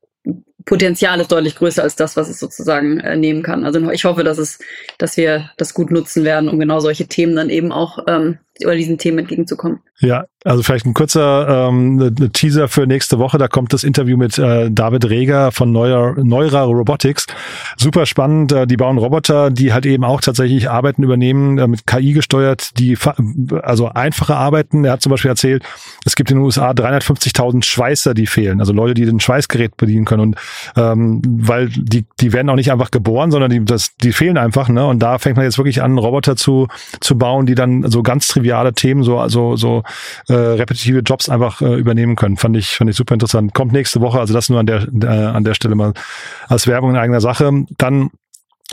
Potenzial 0.65 1.21
ist 1.21 1.33
deutlich 1.33 1.57
größer 1.57 1.83
als 1.83 1.97
das, 1.97 2.17
was 2.17 2.29
es 2.29 2.39
sozusagen 2.39 3.01
äh, 3.01 3.17
nehmen 3.17 3.43
kann. 3.43 3.65
Also 3.65 3.91
ich 3.91 4.05
hoffe, 4.05 4.25
dass 4.25 4.39
es, 4.39 4.59
dass 4.99 5.17
wir 5.17 5.51
das 5.57 5.75
gut 5.75 5.91
nutzen 5.91 6.25
werden, 6.25 6.49
um 6.49 6.59
genau 6.59 6.81
solche 6.81 7.07
Themen 7.07 7.35
dann 7.35 7.51
eben 7.51 7.73
auch 7.73 7.99
ähm, 8.07 8.39
über 8.61 8.77
diesen 8.77 8.99
Themen 8.99 9.21
entgegenzukommen. 9.21 9.81
Ja, 10.01 10.25
also 10.45 10.63
vielleicht 10.63 10.85
ein 10.85 10.95
kurzer 10.95 11.69
ähm, 11.69 11.97
ne, 11.97 12.13
ne 12.19 12.31
Teaser 12.31 12.69
für 12.69 12.87
nächste 12.87 13.19
Woche. 13.19 13.39
Da 13.39 13.47
kommt 13.47 13.73
das 13.73 13.85
Interview 13.85 14.17
mit 14.17 14.37
äh, 14.39 14.71
David 14.71 15.09
Reger 15.09 15.53
von 15.53 15.71
Neuer, 15.71 16.17
Neura 16.23 16.65
Robotics. 16.65 17.27
Super 17.77 18.07
spannend. 18.07 18.51
Äh, 18.51 18.67
die 18.67 18.77
bauen 18.77 18.99
Roboter, 18.99 19.51
die 19.51 19.73
halt 19.73 19.87
eben 19.87 20.03
auch 20.05 20.21
tatsächlich 20.21 20.69
Arbeiten 20.69 21.05
übernehmen, 21.05 21.59
äh, 21.59 21.69
mit 21.69 21.87
KI 21.87 22.13
gesteuert, 22.13 22.79
die 22.79 22.99
also 23.63 23.89
einfache 23.89 24.35
Arbeiten. 24.35 24.85
Er 24.85 24.93
hat 24.93 25.03
zum 25.03 25.11
Beispiel 25.11 25.31
erzählt, 25.31 25.63
es 26.05 26.17
gibt 26.17 26.31
in 26.31 26.39
den 26.39 26.45
USA 26.45 26.73
350.000 26.73 27.65
Schweißer, 27.65 28.13
die 28.13 28.27
fehlen. 28.27 28.59
Also 28.59 28.73
Leute, 28.73 28.95
die 28.95 29.07
den 29.07 29.21
Schweißgerät 29.21 29.77
bedienen 29.77 30.05
können. 30.05 30.23
Und 30.23 30.37
ähm, 30.77 31.23
weil 31.25 31.69
die, 31.69 32.05
die 32.21 32.33
werden 32.33 32.51
auch 32.51 32.57
nicht 32.57 32.73
einfach 32.73 32.91
geboren, 32.91 33.31
sondern 33.31 33.51
die, 33.51 33.65
das, 33.65 33.97
die 34.03 34.13
fehlen 34.13 34.37
einfach. 34.37 34.69
Ne? 34.69 34.85
Und 34.85 34.99
da 34.99 35.19
fängt 35.19 35.37
man 35.37 35.45
jetzt 35.45 35.59
wirklich 35.59 35.81
an, 35.81 35.97
Roboter 35.97 36.35
zu, 36.35 36.67
zu 37.01 37.17
bauen, 37.17 37.47
die 37.47 37.55
dann 37.55 37.89
so 37.89 38.03
ganz 38.03 38.27
triviale 38.43 38.73
Themen, 38.73 39.03
so, 39.03 39.27
so, 39.29 39.57
so 39.57 39.83
äh, 40.29 40.35
repetitive 40.35 41.01
Jobs 41.01 41.29
einfach 41.29 41.63
äh, 41.63 41.75
übernehmen 41.75 42.17
können. 42.17 42.37
Fand 42.37 42.57
ich, 42.57 42.77
fand 42.77 42.91
ich 42.91 42.97
super 42.97 43.15
interessant. 43.15 43.55
Kommt 43.55 43.73
nächste 43.73 44.01
Woche, 44.01 44.19
also 44.19 44.35
das 44.35 44.49
nur 44.49 44.61
an 44.61 44.67
der, 44.67 44.89
äh, 45.03 45.07
an 45.07 45.45
der 45.45 45.55
Stelle 45.55 45.75
mal 45.75 45.93
als 46.49 46.67
Werbung 46.67 46.91
in 46.91 46.97
eigener 46.97 47.21
Sache. 47.21 47.65
Dann 47.79 48.11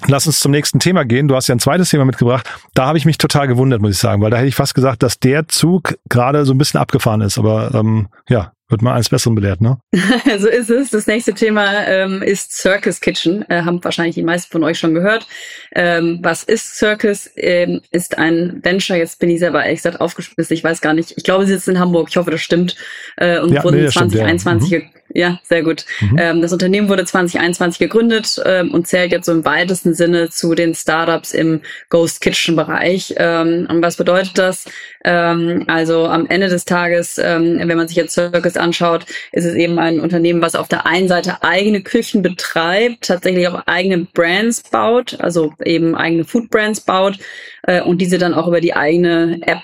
Lass 0.07 0.25
uns 0.27 0.39
zum 0.39 0.53
nächsten 0.53 0.79
Thema 0.79 1.03
gehen. 1.03 1.27
Du 1.27 1.35
hast 1.35 1.49
ja 1.49 1.55
ein 1.55 1.59
zweites 1.59 1.89
Thema 1.89 2.05
mitgebracht. 2.05 2.49
Da 2.73 2.85
habe 2.85 2.97
ich 2.97 3.03
mich 3.03 3.17
total 3.17 3.49
gewundert, 3.49 3.81
muss 3.81 3.91
ich 3.91 3.97
sagen, 3.97 4.21
weil 4.21 4.31
da 4.31 4.37
hätte 4.37 4.47
ich 4.47 4.55
fast 4.55 4.73
gesagt, 4.73 5.03
dass 5.03 5.19
der 5.19 5.49
Zug 5.49 5.97
gerade 6.07 6.45
so 6.45 6.53
ein 6.53 6.57
bisschen 6.57 6.79
abgefahren 6.79 7.19
ist. 7.19 7.37
Aber 7.37 7.73
ähm, 7.73 8.07
ja, 8.29 8.53
wird 8.69 8.81
mal 8.81 8.93
eines 8.93 9.09
Besseren 9.09 9.35
belehrt, 9.35 9.61
ne? 9.61 9.77
so 10.39 10.47
ist 10.47 10.69
es. 10.69 10.91
Das 10.91 11.07
nächste 11.07 11.33
Thema 11.33 11.85
ähm, 11.87 12.21
ist 12.21 12.53
Circus 12.53 13.01
Kitchen. 13.01 13.43
Äh, 13.49 13.63
haben 13.63 13.83
wahrscheinlich 13.83 14.15
die 14.15 14.23
meisten 14.23 14.51
von 14.51 14.63
euch 14.63 14.77
schon 14.77 14.93
gehört. 14.93 15.27
Ähm, 15.75 16.19
was 16.21 16.43
ist 16.43 16.75
Circus? 16.77 17.29
Ähm, 17.35 17.81
ist 17.91 18.17
ein 18.17 18.59
Venture. 18.63 18.97
Jetzt 18.97 19.19
bin 19.19 19.29
ich 19.29 19.39
selber 19.39 19.63
ehrlich 19.63 19.79
gesagt 19.79 19.99
aufgespitzt. 19.99 20.51
Ich 20.51 20.63
weiß 20.63 20.81
gar 20.81 20.93
nicht. 20.93 21.13
Ich 21.17 21.23
glaube, 21.23 21.45
sie 21.45 21.53
sitzt 21.53 21.67
in 21.67 21.79
Hamburg. 21.79 22.09
Ich 22.09 22.17
hoffe, 22.17 22.31
das 22.31 22.41
stimmt. 22.41 22.75
Äh, 23.17 23.39
und 23.39 23.53
ja, 23.53 23.63
wurden 23.63 23.81
nee, 23.81 23.89
2021 23.89 24.67
stimmt, 24.67 24.83
ja. 24.83 24.99
Ja, 25.13 25.39
sehr 25.43 25.63
gut. 25.63 25.85
Mhm. 26.01 26.17
Ähm, 26.19 26.41
das 26.41 26.53
Unternehmen 26.53 26.87
wurde 26.87 27.03
2021 27.03 27.79
gegründet 27.79 28.39
ähm, 28.45 28.71
und 28.71 28.87
zählt 28.87 29.11
jetzt 29.11 29.25
so 29.25 29.31
im 29.31 29.43
weitesten 29.43 29.93
Sinne 29.93 30.29
zu 30.29 30.53
den 30.53 30.75
Startups 30.75 31.33
im 31.33 31.61
Ghost 31.89 32.21
Kitchen 32.21 32.55
Bereich. 32.55 33.15
Ähm, 33.17 33.67
und 33.69 33.81
was 33.81 33.97
bedeutet 33.97 34.37
das? 34.37 34.65
Ähm, 35.03 35.63
also 35.67 36.05
am 36.05 36.27
Ende 36.27 36.49
des 36.49 36.65
Tages, 36.65 37.17
ähm, 37.17 37.59
wenn 37.59 37.77
man 37.77 37.87
sich 37.87 37.97
jetzt 37.97 38.13
Circus 38.13 38.55
anschaut, 38.59 39.05
ist 39.31 39.45
es 39.45 39.55
eben 39.55 39.79
ein 39.79 39.99
Unternehmen, 39.99 40.41
was 40.41 40.55
auf 40.55 40.67
der 40.67 40.85
einen 40.85 41.07
Seite 41.07 41.43
eigene 41.43 41.81
Küchen 41.81 42.21
betreibt, 42.21 43.07
tatsächlich 43.07 43.47
auch 43.47 43.63
eigene 43.65 44.05
Brands 44.13 44.63
baut, 44.63 45.17
also 45.19 45.53
eben 45.63 45.95
eigene 45.95 46.25
Food 46.25 46.49
Brands 46.49 46.81
baut 46.81 47.17
äh, 47.63 47.81
und 47.81 47.99
diese 47.99 48.17
dann 48.17 48.33
auch 48.33 48.47
über 48.47 48.61
die 48.61 48.75
eigene 48.75 49.39
App 49.41 49.61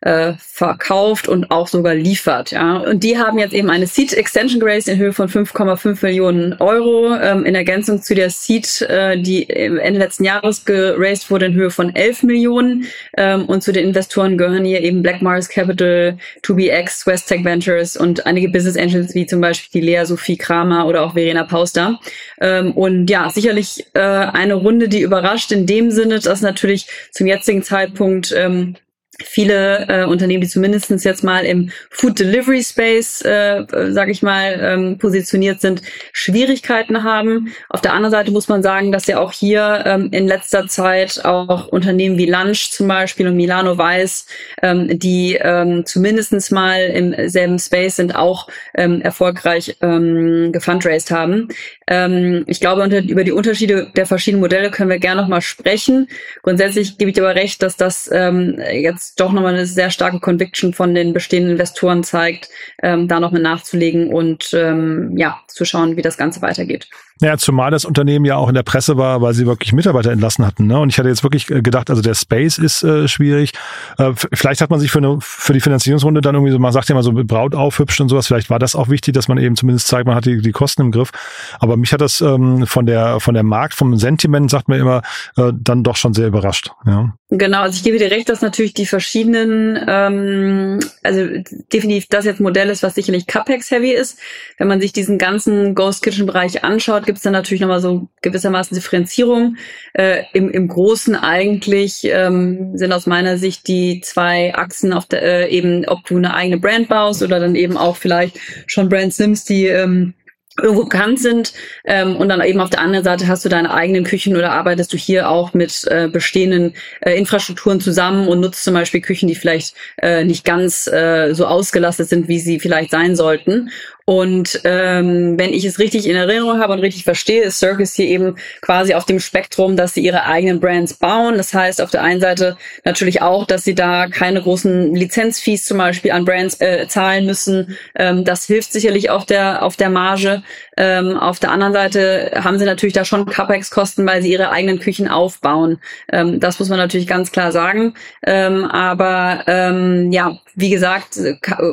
äh, 0.00 0.34
verkauft 0.38 1.26
und 1.28 1.50
auch 1.50 1.66
sogar 1.66 1.94
liefert. 1.94 2.52
Ja. 2.52 2.76
Und 2.78 3.02
die 3.02 3.18
haben 3.18 3.38
jetzt 3.38 3.52
eben 3.52 3.68
eine 3.68 3.86
Seed 3.86 4.12
Extension 4.12 4.60
geraced 4.60 4.88
in 4.88 4.98
Höhe 4.98 5.12
von 5.12 5.28
5,5 5.28 5.98
Millionen 6.02 6.54
Euro 6.60 7.14
ähm, 7.16 7.44
in 7.44 7.54
Ergänzung 7.54 8.00
zu 8.00 8.14
der 8.14 8.30
Seed, 8.30 8.82
äh, 8.82 9.20
die 9.20 9.50
Ende 9.50 9.98
letzten 9.98 10.24
Jahres 10.24 10.64
geraced 10.64 11.30
wurde 11.30 11.46
in 11.46 11.54
Höhe 11.54 11.70
von 11.70 11.94
11 11.94 12.22
Millionen. 12.22 12.86
Ähm, 13.16 13.46
und 13.46 13.62
zu 13.62 13.72
den 13.72 13.88
Investoren 13.88 14.38
gehören 14.38 14.64
hier 14.64 14.82
eben 14.82 15.02
Black 15.02 15.20
Mars 15.20 15.48
Capital, 15.48 16.16
2BX, 16.44 17.06
West 17.06 17.28
Tech 17.28 17.44
Ventures 17.44 17.96
und 17.96 18.24
einige 18.24 18.48
Business 18.48 18.76
Angels 18.76 19.14
wie 19.14 19.26
zum 19.26 19.40
Beispiel 19.40 19.80
die 19.80 19.86
Lea 19.86 20.04
Sophie 20.04 20.36
Kramer 20.36 20.86
oder 20.86 21.02
auch 21.02 21.14
Verena 21.14 21.42
Pauster. 21.42 21.98
Ähm, 22.40 22.72
und 22.72 23.10
ja, 23.10 23.28
sicherlich 23.30 23.84
äh, 23.94 24.00
eine 24.00 24.54
Runde, 24.54 24.88
die 24.88 25.00
überrascht 25.00 25.50
in 25.50 25.66
dem 25.66 25.90
Sinne, 25.90 26.20
dass 26.20 26.40
natürlich 26.40 26.86
zum 27.10 27.26
jetzigen 27.26 27.64
Zeitpunkt 27.64 28.32
ähm, 28.36 28.76
viele 29.24 29.86
äh, 29.88 30.04
Unternehmen, 30.04 30.40
die 30.40 30.48
zumindestens 30.48 31.04
jetzt 31.04 31.24
mal 31.24 31.44
im 31.44 31.70
Food 31.90 32.18
Delivery 32.18 32.62
Space, 32.62 33.22
äh, 33.22 33.64
sage 33.90 34.10
ich 34.10 34.22
mal, 34.22 34.58
ähm, 34.60 34.98
positioniert 34.98 35.60
sind, 35.60 35.82
Schwierigkeiten 36.12 37.02
haben. 37.02 37.52
Auf 37.68 37.80
der 37.80 37.92
anderen 37.92 38.12
Seite 38.12 38.30
muss 38.30 38.48
man 38.48 38.62
sagen, 38.62 38.92
dass 38.92 39.06
ja 39.06 39.18
auch 39.18 39.32
hier 39.32 39.82
ähm, 39.86 40.08
in 40.12 40.28
letzter 40.28 40.68
Zeit 40.68 41.24
auch 41.24 41.68
Unternehmen 41.68 42.18
wie 42.18 42.26
Lunch 42.26 42.70
zum 42.70 42.88
Beispiel 42.88 43.26
und 43.26 43.36
Milano 43.36 43.76
Weiß, 43.76 44.26
ähm, 44.62 44.98
die 44.98 45.38
ähm, 45.40 45.84
zumindestens 45.84 46.50
mal 46.50 46.80
im 46.80 47.28
selben 47.28 47.58
Space 47.58 47.96
sind, 47.96 48.14
auch 48.14 48.48
ähm, 48.74 49.00
erfolgreich 49.00 49.76
ähm, 49.80 50.52
gefundraised 50.52 51.10
haben. 51.10 51.48
Ähm, 51.86 52.44
ich 52.46 52.60
glaube, 52.60 52.82
unter, 52.82 53.02
über 53.02 53.24
die 53.24 53.32
Unterschiede 53.32 53.90
der 53.96 54.06
verschiedenen 54.06 54.40
Modelle 54.40 54.70
können 54.70 54.90
wir 54.90 54.98
gerne 54.98 55.22
noch 55.22 55.28
mal 55.28 55.40
sprechen. 55.40 56.08
Grundsätzlich 56.42 56.98
gebe 56.98 57.10
ich 57.10 57.18
aber 57.18 57.34
recht, 57.34 57.62
dass 57.62 57.76
das 57.76 58.08
ähm, 58.12 58.60
jetzt 58.72 59.07
doch 59.14 59.32
nochmal 59.32 59.54
eine 59.54 59.66
sehr 59.66 59.90
starke 59.90 60.20
Conviction 60.20 60.72
von 60.72 60.94
den 60.94 61.12
bestehenden 61.12 61.52
Investoren 61.52 62.04
zeigt, 62.04 62.48
ähm, 62.82 63.08
da 63.08 63.20
nochmal 63.20 63.42
nachzulegen 63.42 64.12
und 64.12 64.50
ähm, 64.54 65.16
ja, 65.16 65.40
zu 65.46 65.64
schauen, 65.64 65.96
wie 65.96 66.02
das 66.02 66.16
Ganze 66.16 66.42
weitergeht. 66.42 66.88
Ja, 67.20 67.36
zumal 67.36 67.70
das 67.70 67.84
Unternehmen 67.84 68.24
ja 68.24 68.36
auch 68.36 68.48
in 68.48 68.54
der 68.54 68.62
Presse 68.62 68.96
war, 68.96 69.20
weil 69.20 69.34
sie 69.34 69.46
wirklich 69.46 69.72
Mitarbeiter 69.72 70.12
entlassen 70.12 70.46
hatten. 70.46 70.66
Ne? 70.66 70.78
Und 70.78 70.90
ich 70.90 70.98
hatte 70.98 71.08
jetzt 71.08 71.22
wirklich 71.22 71.50
äh, 71.50 71.62
gedacht, 71.62 71.90
also 71.90 72.02
der 72.02 72.14
Space 72.14 72.58
ist 72.58 72.82
äh, 72.82 73.08
schwierig. 73.08 73.52
Äh, 73.98 74.12
vielleicht 74.14 74.60
hat 74.60 74.70
man 74.70 74.80
sich 74.80 74.90
für, 74.90 74.98
eine, 74.98 75.18
für 75.20 75.52
die 75.52 75.60
Finanzierungsrunde 75.60 76.20
dann 76.20 76.34
irgendwie 76.34 76.52
so, 76.52 76.58
man 76.58 76.72
sagt 76.72 76.88
ja 76.88 76.94
mal 76.94 77.02
so 77.02 77.12
Braut 77.12 77.54
aufhübscht 77.54 78.00
und 78.00 78.08
sowas. 78.08 78.26
Vielleicht 78.26 78.50
war 78.50 78.58
das 78.58 78.74
auch 78.76 78.88
wichtig, 78.88 79.14
dass 79.14 79.28
man 79.28 79.38
eben 79.38 79.56
zumindest 79.56 79.88
zeigt, 79.88 80.06
man 80.06 80.14
hat 80.14 80.26
die, 80.26 80.40
die 80.40 80.52
Kosten 80.52 80.82
im 80.82 80.92
Griff. 80.92 81.10
Aber 81.58 81.76
mich 81.76 81.92
hat 81.92 82.00
das 82.00 82.20
ähm, 82.20 82.66
von 82.66 82.86
der 82.86 83.20
von 83.20 83.34
der 83.34 83.42
Markt, 83.42 83.74
vom 83.74 83.96
Sentiment, 83.96 84.50
sagt 84.50 84.68
man 84.68 84.80
immer, 84.80 85.02
äh, 85.36 85.52
dann 85.54 85.82
doch 85.82 85.96
schon 85.96 86.14
sehr 86.14 86.28
überrascht. 86.28 86.70
Ja. 86.86 87.14
Genau, 87.30 87.60
also 87.60 87.76
ich 87.76 87.84
gebe 87.84 87.98
dir 87.98 88.10
recht, 88.10 88.30
dass 88.30 88.40
natürlich 88.40 88.72
die 88.72 88.86
verschiedenen, 88.86 89.78
ähm, 89.86 90.80
also 91.02 91.26
definitiv 91.72 92.06
das 92.08 92.24
jetzt 92.24 92.40
Modell 92.40 92.70
ist, 92.70 92.82
was 92.82 92.94
sicherlich 92.94 93.26
CapEx-heavy 93.26 93.92
ist. 93.92 94.18
Wenn 94.56 94.68
man 94.68 94.80
sich 94.80 94.94
diesen 94.94 95.18
ganzen 95.18 95.74
Ghost 95.74 96.02
Kitchen-Bereich 96.02 96.64
anschaut, 96.64 97.06
gibt 97.08 97.16
es 97.16 97.22
dann 97.22 97.32
natürlich 97.32 97.62
nochmal 97.62 97.80
so 97.80 98.06
gewissermaßen 98.20 98.74
Differenzierung. 98.74 99.56
Äh, 99.94 100.24
im, 100.34 100.50
Im 100.50 100.68
Großen 100.68 101.16
eigentlich 101.16 102.02
ähm, 102.04 102.76
sind 102.76 102.92
aus 102.92 103.06
meiner 103.06 103.38
Sicht 103.38 103.66
die 103.66 104.02
zwei 104.02 104.54
Achsen 104.54 104.92
auf 104.92 105.06
der 105.06 105.22
äh, 105.22 105.48
eben, 105.48 105.88
ob 105.88 106.04
du 106.04 106.18
eine 106.18 106.34
eigene 106.34 106.58
Brand 106.58 106.90
baust 106.90 107.22
oder 107.22 107.40
dann 107.40 107.54
eben 107.54 107.78
auch 107.78 107.96
vielleicht 107.96 108.38
schon 108.66 108.90
Brands 108.90 109.18
nimmst, 109.18 109.48
die 109.48 109.68
ähm, 109.68 110.12
irgendwo 110.60 110.84
bekannt 110.84 111.18
sind 111.18 111.54
ähm, 111.86 112.14
und 112.16 112.28
dann 112.28 112.42
eben 112.42 112.60
auf 112.60 112.68
der 112.68 112.82
anderen 112.82 113.04
Seite 113.04 113.26
hast 113.26 113.42
du 113.42 113.48
deine 113.48 113.72
eigenen 113.72 114.04
Küchen 114.04 114.36
oder 114.36 114.52
arbeitest 114.52 114.92
du 114.92 114.98
hier 114.98 115.30
auch 115.30 115.54
mit 115.54 115.86
äh, 115.88 116.08
bestehenden 116.08 116.74
äh, 117.00 117.16
Infrastrukturen 117.16 117.80
zusammen 117.80 118.28
und 118.28 118.40
nutzt 118.40 118.64
zum 118.64 118.74
Beispiel 118.74 119.00
Küchen, 119.00 119.28
die 119.28 119.34
vielleicht 119.34 119.74
äh, 120.02 120.24
nicht 120.24 120.44
ganz 120.44 120.86
äh, 120.88 121.32
so 121.32 121.46
ausgelastet 121.46 122.10
sind, 122.10 122.28
wie 122.28 122.40
sie 122.40 122.60
vielleicht 122.60 122.90
sein 122.90 123.16
sollten. 123.16 123.70
Und 124.08 124.62
ähm, 124.64 125.38
wenn 125.38 125.52
ich 125.52 125.66
es 125.66 125.78
richtig 125.78 126.08
in 126.08 126.16
Erinnerung 126.16 126.60
habe 126.60 126.72
und 126.72 126.78
richtig 126.78 127.04
verstehe, 127.04 127.42
ist 127.42 127.58
Circus 127.58 127.92
hier 127.92 128.06
eben 128.06 128.36
quasi 128.62 128.94
auf 128.94 129.04
dem 129.04 129.20
Spektrum, 129.20 129.76
dass 129.76 129.92
sie 129.92 130.00
ihre 130.00 130.24
eigenen 130.24 130.60
Brands 130.60 130.94
bauen. 130.94 131.36
Das 131.36 131.52
heißt 131.52 131.82
auf 131.82 131.90
der 131.90 132.02
einen 132.02 132.18
Seite 132.18 132.56
natürlich 132.86 133.20
auch, 133.20 133.44
dass 133.44 133.64
sie 133.64 133.74
da 133.74 134.06
keine 134.06 134.40
großen 134.40 134.94
Lizenzfees 134.94 135.66
zum 135.66 135.76
Beispiel 135.76 136.12
an 136.12 136.24
Brands 136.24 136.58
äh, 136.58 136.88
zahlen 136.88 137.26
müssen. 137.26 137.76
Ähm, 137.96 138.24
das 138.24 138.46
hilft 138.46 138.72
sicherlich 138.72 139.10
auf 139.10 139.26
der 139.26 139.62
auf 139.62 139.76
der 139.76 139.90
Marge. 139.90 140.42
Ähm, 140.80 141.16
auf 141.16 141.40
der 141.40 141.50
anderen 141.50 141.72
Seite 141.72 142.30
haben 142.36 142.56
sie 142.58 142.64
natürlich 142.64 142.92
da 142.92 143.04
schon 143.04 143.26
CapEx-Kosten, 143.26 144.06
weil 144.06 144.22
sie 144.22 144.30
ihre 144.30 144.50
eigenen 144.50 144.78
Küchen 144.78 145.08
aufbauen. 145.08 145.80
Ähm, 146.12 146.38
das 146.38 146.60
muss 146.60 146.68
man 146.68 146.78
natürlich 146.78 147.08
ganz 147.08 147.32
klar 147.32 147.50
sagen. 147.50 147.94
Ähm, 148.24 148.64
aber 148.64 149.42
ähm, 149.48 150.12
ja, 150.12 150.38
wie 150.54 150.70
gesagt, 150.70 151.18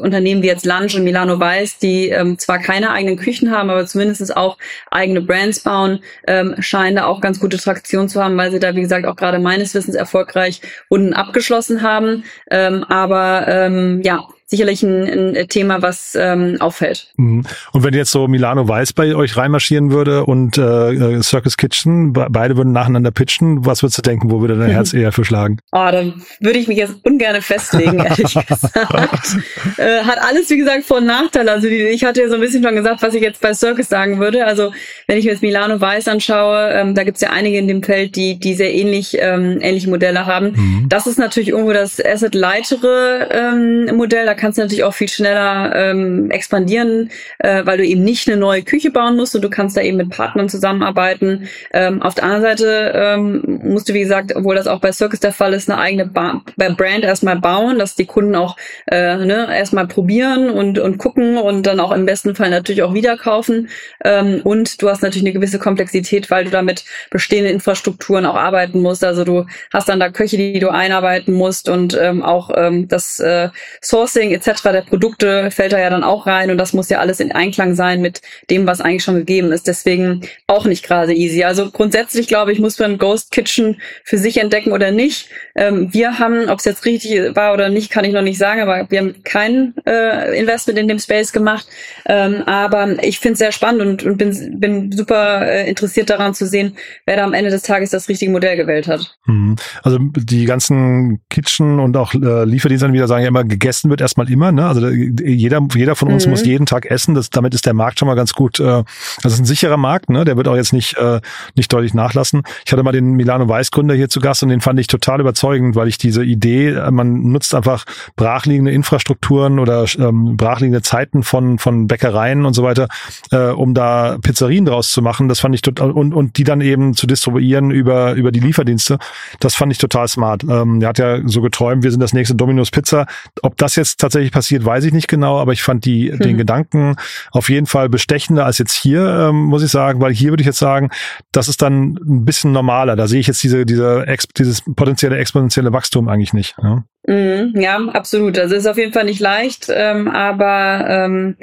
Unternehmen 0.02 0.42
wie 0.42 0.48
jetzt 0.48 0.66
Lunch 0.66 0.96
und 0.96 1.04
Milano 1.04 1.40
Weiß, 1.40 1.78
die 1.78 2.10
ähm, 2.10 2.40
zwar 2.40 2.58
keine 2.58 2.90
eigenen 2.92 3.18
Küchen 3.18 3.52
haben, 3.52 3.70
aber 3.70 3.86
zumindest 3.86 4.36
auch 4.36 4.58
eigene 4.90 5.22
Brands 5.22 5.60
bauen, 5.60 6.00
ähm, 6.26 6.56
scheinen 6.60 6.96
da 6.96 7.06
auch 7.06 7.22
ganz 7.22 7.40
gute 7.40 7.58
Traktion 7.58 8.10
zu 8.10 8.24
haben, 8.24 8.36
weil 8.38 8.52
sie 8.52 8.60
da, 8.60 8.76
wie 8.76 8.82
gesagt, 8.82 9.06
auch 9.06 9.16
gerade 9.16 9.38
meines 9.38 9.76
Wissens 9.76 9.96
erfolgreich 9.96 10.62
Runden 10.90 11.14
abgeschlossen 11.14 11.84
haben. 11.84 12.24
Aber 12.50 13.70
ja, 14.04 14.28
sicherlich 14.48 14.84
ein, 14.84 15.36
ein 15.36 15.48
Thema, 15.48 15.82
was 15.82 16.16
ähm, 16.20 16.58
auffällt. 16.60 17.12
Mhm. 17.18 17.44
Und 17.72 17.84
wenn 17.84 17.94
jetzt 17.94 18.12
so 18.12 18.28
Milano 18.28 18.68
Weiß 18.68 18.94
bei 18.94 19.16
euch 19.16 19.38
reinmarschieren 19.38 19.92
würde 19.92 20.26
und 20.26 20.58
äh, 20.58 20.94
äh 20.94 21.24
Circus 21.24 21.58
Kitchen, 21.58 22.14
beide 22.14 22.56
würden 22.56 22.72
nacheinander 22.72 23.10
pitchen, 23.10 23.66
was 23.66 23.82
würdest 23.82 23.98
du 23.98 24.02
denken, 24.04 24.30
wo 24.30 24.42
würde 24.42 24.58
dein 24.58 24.70
Herz 24.70 24.94
eher 24.94 25.12
für 25.12 25.26
schlagen? 25.26 25.58
Oh, 25.72 25.88
da 25.92 26.04
würde 26.40 26.60
ich 26.60 26.68
mich 26.68 26.78
jetzt 26.78 26.94
ungern 27.04 27.42
festlegen, 27.42 28.00
ehrlich 28.00 28.34
gesagt. 28.48 29.38
äh, 29.78 30.04
hat 30.04 30.20
alles, 30.22 30.50
wie 30.52 30.58
gesagt, 30.58 30.86
Vor- 30.86 30.98
und 30.98 31.08
Nachteile. 31.08 31.52
Also 31.52 31.68
die, 31.68 31.78
ich 31.78 32.06
hatte 32.06 32.22
ja 32.22 32.30
so 32.30 32.36
ein 32.36 32.42
bisschen 32.42 32.64
schon 32.64 32.76
gesagt, 32.76 33.02
was 33.02 33.16
ich 33.16 33.24
jetzt 33.24 33.42
bei 33.42 33.54
Circus 33.54 33.90
sagen 33.90 34.20
würde. 34.20 34.46
Also 34.46 34.72
wenn 35.08 35.18
ich 35.18 35.26
mir 35.26 35.32
jetzt 35.32 35.42
Milano 35.42 35.82
Weiß 35.82 36.08
anschaue, 36.08 36.70
ähm, 36.72 36.94
da 36.94 37.04
gibt's 37.04 37.22
ja 37.22 37.32
einige 37.32 37.58
in 37.58 37.68
dem 37.68 37.82
Feld, 37.82 38.16
die, 38.16 38.40
die 38.40 38.54
sehr 38.54 38.74
ähnlich, 38.74 39.18
ähm, 39.20 39.58
ähnliche 39.60 39.90
Modelle 39.90 40.28
haben. 40.28 40.52
Mhm. 40.52 40.86
Das 40.88 41.08
ist 41.08 41.18
natürlich 41.18 41.50
irgendwo 41.50 41.74
das 41.74 42.00
Asset-leitere 42.04 43.30
ähm, 43.32 43.96
Modell. 43.96 44.28
Da 44.28 44.35
kannst 44.36 44.58
du 44.58 44.62
natürlich 44.62 44.84
auch 44.84 44.94
viel 44.94 45.10
schneller 45.10 45.74
ähm, 45.76 46.30
expandieren, 46.32 47.10
äh, 47.40 47.66
weil 47.66 47.78
du 47.78 47.86
eben 47.86 48.04
nicht 48.04 48.28
eine 48.28 48.38
neue 48.38 48.64
Küche 48.64 48.92
bauen 48.92 49.16
musst 49.16 49.36
und 49.36 49.42
du 49.42 49.50
kannst 49.50 49.76
da 49.76 49.82
eben 49.82 49.98
mit 49.98 50.10
Partnern 50.10 50.50
zusammenarbeiten. 50.50 51.48
Ähm, 51.74 52.02
auf 52.02 52.16
der 52.16 52.26
anderen 52.26 52.44
Seite 52.44 52.92
ähm, 52.96 53.60
musst 53.64 53.90
du, 53.90 53.94
wie 53.94 54.02
gesagt, 54.02 54.36
obwohl 54.36 54.56
das 54.56 54.68
auch 54.68 54.80
bei 54.80 54.92
Circus 54.92 55.20
der 55.20 55.32
Fall 55.32 55.54
ist, 55.54 55.70
eine 55.70 55.80
eigene 55.80 56.06
ba 56.06 56.42
Brand 56.56 57.04
erstmal 57.04 57.40
bauen, 57.40 57.80
dass 57.80 57.96
die 57.96 58.06
Kunden 58.06 58.36
auch 58.36 58.58
äh, 58.88 59.18
ne, 59.18 59.48
erstmal 59.56 59.88
probieren 59.88 60.50
und, 60.50 60.80
und 60.80 60.98
gucken 60.98 61.38
und 61.38 61.64
dann 61.64 61.80
auch 61.80 61.92
im 61.92 62.06
besten 62.06 62.36
Fall 62.36 62.50
natürlich 62.50 62.84
auch 62.84 62.94
wieder 62.94 63.18
kaufen. 63.18 63.70
Ähm, 64.04 64.42
und 64.44 64.82
du 64.82 64.90
hast 64.90 65.02
natürlich 65.02 65.24
eine 65.24 65.34
gewisse 65.34 65.60
Komplexität, 65.60 66.30
weil 66.32 66.46
du 66.46 66.52
da 66.52 66.62
mit 66.62 66.86
bestehenden 67.12 67.54
Infrastrukturen 67.54 68.26
auch 68.26 68.36
arbeiten 68.36 68.82
musst. 68.82 69.04
Also 69.04 69.24
du 69.24 69.46
hast 69.74 69.90
dann 69.90 70.00
da 70.00 70.10
Köche, 70.10 70.38
die 70.38 70.60
du 70.60 70.70
einarbeiten 70.70 71.34
musst 71.34 71.70
und 71.70 71.98
ähm, 72.00 72.24
auch 72.24 72.52
ähm, 72.56 72.88
das 72.88 73.20
äh, 73.20 73.50
Sourcing 73.82 74.25
Marketing 74.26 74.32
etc. 74.32 74.64
der 74.64 74.82
Produkte 74.82 75.52
fällt 75.52 75.74
da 75.74 75.80
ja 75.80 75.90
dann 75.90 76.04
auch 76.04 76.28
rein 76.28 76.52
und 76.52 76.58
das 76.58 76.74
muss 76.74 76.90
ja 76.90 77.00
alles 77.00 77.20
in 77.20 77.32
Einklang 77.32 77.76
sein 77.76 78.02
mit 78.02 78.22
dem, 78.50 78.68
was 78.68 78.82
eigentlich 78.82 79.04
schon 79.04 79.16
gegeben 79.16 79.52
ist. 79.52 79.68
Deswegen 79.68 80.22
auch 80.48 80.66
nicht 80.66 80.86
gerade 80.86 81.14
easy. 81.14 81.44
Also 81.44 81.72
grundsätzlich 81.72 82.28
glaube 82.28 82.52
ich, 82.52 82.60
muss 82.60 82.80
man 82.80 82.98
Ghost 82.98 83.32
Kitchen 83.32 83.78
für 84.04 84.18
sich 84.18 84.38
entdecken 84.38 84.72
oder 84.72 84.92
nicht. 84.92 85.30
Ähm, 85.56 85.94
wir 85.94 86.20
haben, 86.20 86.50
ob 86.50 86.60
es 86.60 86.66
jetzt 86.66 86.86
richtig 86.86 87.36
war 87.36 87.54
oder 87.54 87.70
nicht, 87.70 87.92
kann 87.92 88.06
ich 88.06 88.14
noch 88.14 88.22
nicht 88.22 88.38
sagen, 88.38 88.62
aber 88.62 88.88
wir 88.90 89.00
haben 89.00 89.16
kein 89.24 89.74
äh, 89.86 90.38
Investment 90.40 90.80
in 90.80 90.88
dem 90.88 91.00
Space 91.00 91.32
gemacht. 91.32 91.68
Ähm, 92.06 92.44
aber 92.46 93.04
ich 93.04 93.20
finde 93.20 93.34
es 93.34 93.40
sehr 93.40 93.52
spannend 93.52 93.82
und, 93.82 94.04
und 94.04 94.18
bin, 94.18 94.60
bin 94.60 94.92
super 94.92 95.46
äh, 95.48 95.70
interessiert 95.70 96.10
daran 96.10 96.34
zu 96.34 96.46
sehen, 96.46 96.76
wer 97.06 97.18
da 97.18 97.24
am 97.24 97.34
Ende 97.34 97.50
des 97.50 97.64
Tages 97.64 97.90
das 97.90 98.10
richtige 98.10 98.32
Modell 98.32 98.58
gewählt 98.58 98.88
hat. 98.88 99.18
Mhm. 99.26 99.56
Also 99.84 100.00
die 100.00 100.46
ganzen 100.46 101.22
Kitchen 101.30 101.80
und 101.80 101.98
auch 101.98 102.14
äh, 102.14 102.46
Lieferdienste 102.46 102.92
wieder 102.92 103.08
sagen 103.08 103.24
ja 103.24 103.30
immer, 103.30 103.44
gegessen 103.44 103.90
wird 103.90 104.02
erstmal 104.16 104.32
immer. 104.32 104.52
Ne? 104.52 104.66
Also 104.66 104.88
jeder, 104.88 105.62
jeder 105.74 105.96
von 105.96 106.12
uns 106.12 106.26
mhm. 106.26 106.32
muss 106.32 106.46
jeden 106.46 106.66
Tag 106.66 106.86
essen. 106.86 107.16
Das, 107.16 107.30
damit 107.30 107.54
ist 107.54 107.66
der 107.66 107.74
Markt 107.74 108.00
schon 108.00 108.08
mal 108.08 108.16
ganz 108.16 108.34
gut. 108.34 108.60
Äh, 108.60 108.84
das 109.22 109.34
ist 109.34 109.40
ein 109.40 109.46
sicherer 109.46 109.78
Markt. 109.78 110.10
Ne? 110.10 110.26
Der 110.26 110.38
wird 110.38 110.48
auch 110.48 110.56
jetzt 110.56 110.74
nicht, 110.74 110.98
äh, 110.98 111.20
nicht 111.56 111.72
deutlich 111.72 111.94
nachlassen. 111.94 112.44
Ich 112.66 112.72
hatte 112.72 112.84
mal 112.84 112.92
den 112.92 113.12
Milano 113.12 113.48
Weiß 113.48 113.72
Gründer 113.72 113.96
hier 113.96 114.10
zu 114.10 114.20
Gast 114.20 114.44
und 114.44 114.50
den 114.50 114.62
fand 114.62 114.80
ich 114.80 114.88
total 114.88 115.20
überzeugend, 115.20 115.76
weil 115.76 115.88
ich 115.88 115.98
diese 115.98 116.24
Idee, 116.24 116.70
äh, 116.70 116.92
man 116.92 117.24
nutzt 117.24 117.54
einfach 117.54 117.86
brachliegende 118.16 118.72
Infrastrukturen 118.72 119.60
oder 119.60 119.86
ähm, 119.98 120.38
brachliegende 120.38 120.82
Zeiten 120.82 121.24
von, 121.24 121.60
von 121.60 121.88
Bäckereien 121.88 122.46
und 122.46 122.54
so 122.54 122.64
weiter, 122.64 122.88
äh, 123.32 123.50
um 123.50 123.74
da 123.74 124.18
Pizzerien 124.22 124.66
draus 124.66 124.92
zu 124.92 125.02
machen. 125.02 125.28
Das 125.28 125.40
fand 125.40 125.56
ich 125.56 125.62
total, 125.62 125.92
und, 125.92 126.14
und 126.14 126.38
die 126.38 126.44
dann 126.44 126.62
eben 126.62 126.94
zu 126.94 127.08
distribuieren 127.08 127.72
über, 127.72 128.14
über 128.14 128.32
die 128.32 128.40
Lieferdienste. 128.40 128.98
Das 129.40 129.56
fand 129.56 129.72
ich 129.72 129.78
total 129.78 130.08
smart. 130.08 130.44
Ähm, 130.44 130.82
er 130.82 130.90
hat 130.90 131.00
ja 131.00 131.20
so 131.26 131.42
geträumt, 131.42 131.84
wir 131.84 131.92
sind 131.92 132.00
das 132.00 132.14
nächste 132.14 132.36
Domino's 132.36 132.72
Pizza. 132.72 133.06
Ob 133.42 133.58
das 133.58 133.76
jetzt 133.76 134.05
tatsächlich 134.06 134.32
passiert, 134.32 134.66
weiß 134.66 134.84
ich 134.86 134.94
nicht 134.94 135.08
genau, 135.08 135.40
aber 135.40 135.54
ich 135.54 135.64
fand 135.64 135.86
die, 135.86 136.12
hm. 136.12 136.20
den 136.20 136.38
Gedanken 136.38 136.96
auf 137.32 137.50
jeden 137.50 137.66
Fall 137.66 137.90
bestechender 137.90 138.46
als 138.46 138.58
jetzt 138.58 138.74
hier, 138.74 139.30
ähm, 139.30 139.36
muss 139.46 139.64
ich 139.64 139.72
sagen, 139.72 140.02
weil 140.02 140.14
hier 140.14 140.32
würde 140.32 140.42
ich 140.42 140.48
jetzt 140.48 140.60
sagen, 140.60 140.90
das 141.32 141.48
ist 141.48 141.62
dann 141.62 141.96
ein 141.96 142.26
bisschen 142.26 142.52
normaler. 142.52 142.96
Da 142.96 143.08
sehe 143.08 143.20
ich 143.20 143.28
jetzt 143.28 143.44
diese, 143.44 143.66
diese, 143.66 144.06
dieses 144.38 144.64
potenzielle 144.76 145.18
exponentielle 145.18 145.74
Wachstum 145.74 146.08
eigentlich 146.10 146.34
nicht. 146.34 146.56
Ja? 146.62 146.84
Mhm, 147.08 147.54
ja, 147.56 147.78
absolut. 147.78 148.38
Also 148.40 148.56
ist 148.56 148.68
auf 148.68 148.78
jeden 148.78 148.94
Fall 148.94 149.06
nicht 149.06 149.20
leicht, 149.20 149.68
ähm, 149.70 150.08
aber 150.08 150.86
ähm, 150.90 151.36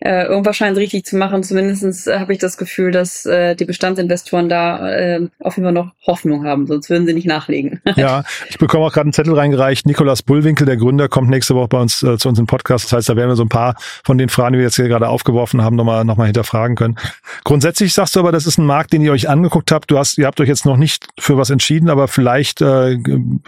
äh, 0.00 0.26
irgendwas 0.26 0.56
scheint 0.56 0.76
es 0.76 0.82
richtig 0.82 1.04
zu 1.06 1.16
machen. 1.16 1.42
Zumindest 1.42 2.06
habe 2.06 2.32
ich 2.32 2.38
das 2.38 2.56
Gefühl, 2.56 2.92
dass 2.92 3.26
äh, 3.26 3.56
die 3.56 3.64
Bestandsinvestoren 3.64 4.48
da 4.48 4.88
äh, 4.90 5.28
auf 5.40 5.56
jeden 5.56 5.66
Fall 5.66 5.72
noch 5.72 5.92
Hoffnung 6.06 6.44
haben, 6.44 6.66
sonst 6.66 6.88
würden 6.88 7.06
sie 7.06 7.14
nicht 7.14 7.26
nachlegen. 7.26 7.80
ja, 7.96 8.22
ich 8.48 8.58
bekomme 8.58 8.84
auch 8.84 8.92
gerade 8.92 9.06
einen 9.06 9.12
Zettel 9.12 9.34
reingereicht. 9.34 9.86
Nikolas 9.86 10.22
Bullwinkel, 10.22 10.66
der 10.66 10.76
Gründer, 10.76 11.08
kommt 11.08 11.30
nächste 11.30 11.56
Woche 11.56 11.68
bei 11.68 11.80
uns 11.80 12.02
äh, 12.02 12.16
zu 12.16 12.28
uns 12.28 12.38
im 12.38 12.46
Podcast. 12.46 12.84
Das 12.84 12.92
heißt, 12.92 13.08
da 13.08 13.16
werden 13.16 13.30
wir 13.30 13.36
so 13.36 13.44
ein 13.44 13.48
paar 13.48 13.74
von 14.04 14.18
den 14.18 14.28
Fragen, 14.28 14.52
die 14.52 14.58
wir 14.58 14.66
jetzt 14.66 14.76
hier 14.76 14.88
gerade 14.88 15.08
aufgeworfen 15.08 15.62
haben, 15.62 15.74
nochmal 15.74 16.04
noch 16.04 16.16
mal 16.16 16.26
hinterfragen 16.26 16.76
können. 16.76 16.96
Grundsätzlich 17.42 17.92
sagst 17.92 18.14
du 18.14 18.20
aber, 18.20 18.30
das 18.30 18.46
ist 18.46 18.58
ein 18.58 18.66
Markt, 18.66 18.92
den 18.92 19.02
ihr 19.02 19.10
euch 19.10 19.28
angeguckt 19.28 19.72
habt. 19.72 19.90
Du 19.90 19.98
hast, 19.98 20.16
ihr 20.18 20.26
habt 20.26 20.40
euch 20.40 20.48
jetzt 20.48 20.64
noch 20.64 20.76
nicht 20.76 21.08
für 21.18 21.36
was 21.36 21.50
entschieden, 21.50 21.90
aber 21.90 22.06
vielleicht, 22.06 22.60
äh, 22.60 22.98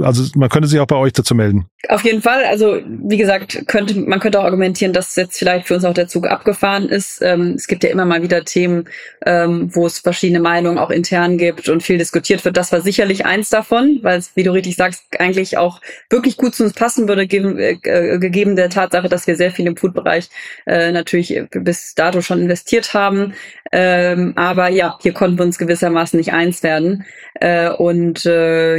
also 0.01 0.25
man 0.35 0.49
könnte 0.49 0.67
sich 0.67 0.81
auch 0.81 0.87
bei 0.87 0.97
euch 0.97 1.13
dazu 1.13 1.37
melden. 1.37 1.60
Auf 1.89 2.05
jeden 2.05 2.21
Fall. 2.21 2.45
Also 2.45 2.83
wie 2.87 3.17
gesagt, 3.17 3.67
könnte 3.67 3.99
man 3.99 4.21
könnte 4.21 4.39
auch 4.39 4.45
argumentieren, 4.45 4.93
dass 4.93 5.17
jetzt 5.17 5.39
vielleicht 5.39 5.67
für 5.67 5.75
uns 5.75 5.85
auch 5.87 5.95
der 5.95 6.09
Zug 6.09 6.27
abgefahren 6.27 6.91
ist. 6.91 7.23
Ähm, 7.23 7.55
es 7.57 7.67
gibt 7.67 7.83
ja 7.83 7.91
immer 7.91 8.05
mal 8.05 8.23
wieder 8.23 8.45
Themen, 8.45 8.85
ähm, 9.25 9.75
wo 9.75 9.87
es 9.87 9.99
verschiedene 9.99 10.41
Meinungen 10.41 10.77
auch 10.77 10.91
intern 10.91 11.39
gibt 11.39 11.71
und 11.71 11.83
viel 11.83 11.97
diskutiert 11.97 12.45
wird. 12.45 12.59
Das 12.59 12.71
war 12.71 12.83
sicherlich 12.83 13.25
eins 13.25 13.49
davon, 13.49 13.99
weil 14.03 14.19
es, 14.19 14.37
wie 14.37 14.43
du 14.43 14.53
richtig 14.53 14.77
sagst, 14.77 15.05
eigentlich 15.19 15.57
auch 15.57 15.81
wirklich 16.11 16.37
gut 16.37 16.55
zu 16.55 16.65
uns 16.65 16.75
passen 16.75 17.09
würde, 17.09 17.27
gegeben, 17.27 17.59
äh, 17.59 17.77
gegeben 18.19 18.57
der 18.57 18.69
Tatsache, 18.69 19.09
dass 19.09 19.27
wir 19.27 19.37
sehr 19.37 19.51
viel 19.51 19.67
im 19.67 19.77
Food-Bereich 19.77 20.29
äh, 20.67 20.93
natürlich 20.93 21.43
bis 21.51 21.95
dato 21.95 22.21
schon 22.21 22.43
investiert 22.43 22.93
haben. 22.93 23.33
Ähm, 23.73 24.35
aber 24.37 24.69
ja, 24.69 24.99
hier 25.01 25.15
konnten 25.15 25.39
wir 25.39 25.45
uns 25.45 25.57
gewissermaßen 25.57 26.19
nicht 26.19 26.33
eins 26.33 26.63
werden. 26.63 27.07
Äh, 27.41 27.71
und 27.71 28.27
äh, 28.27 28.77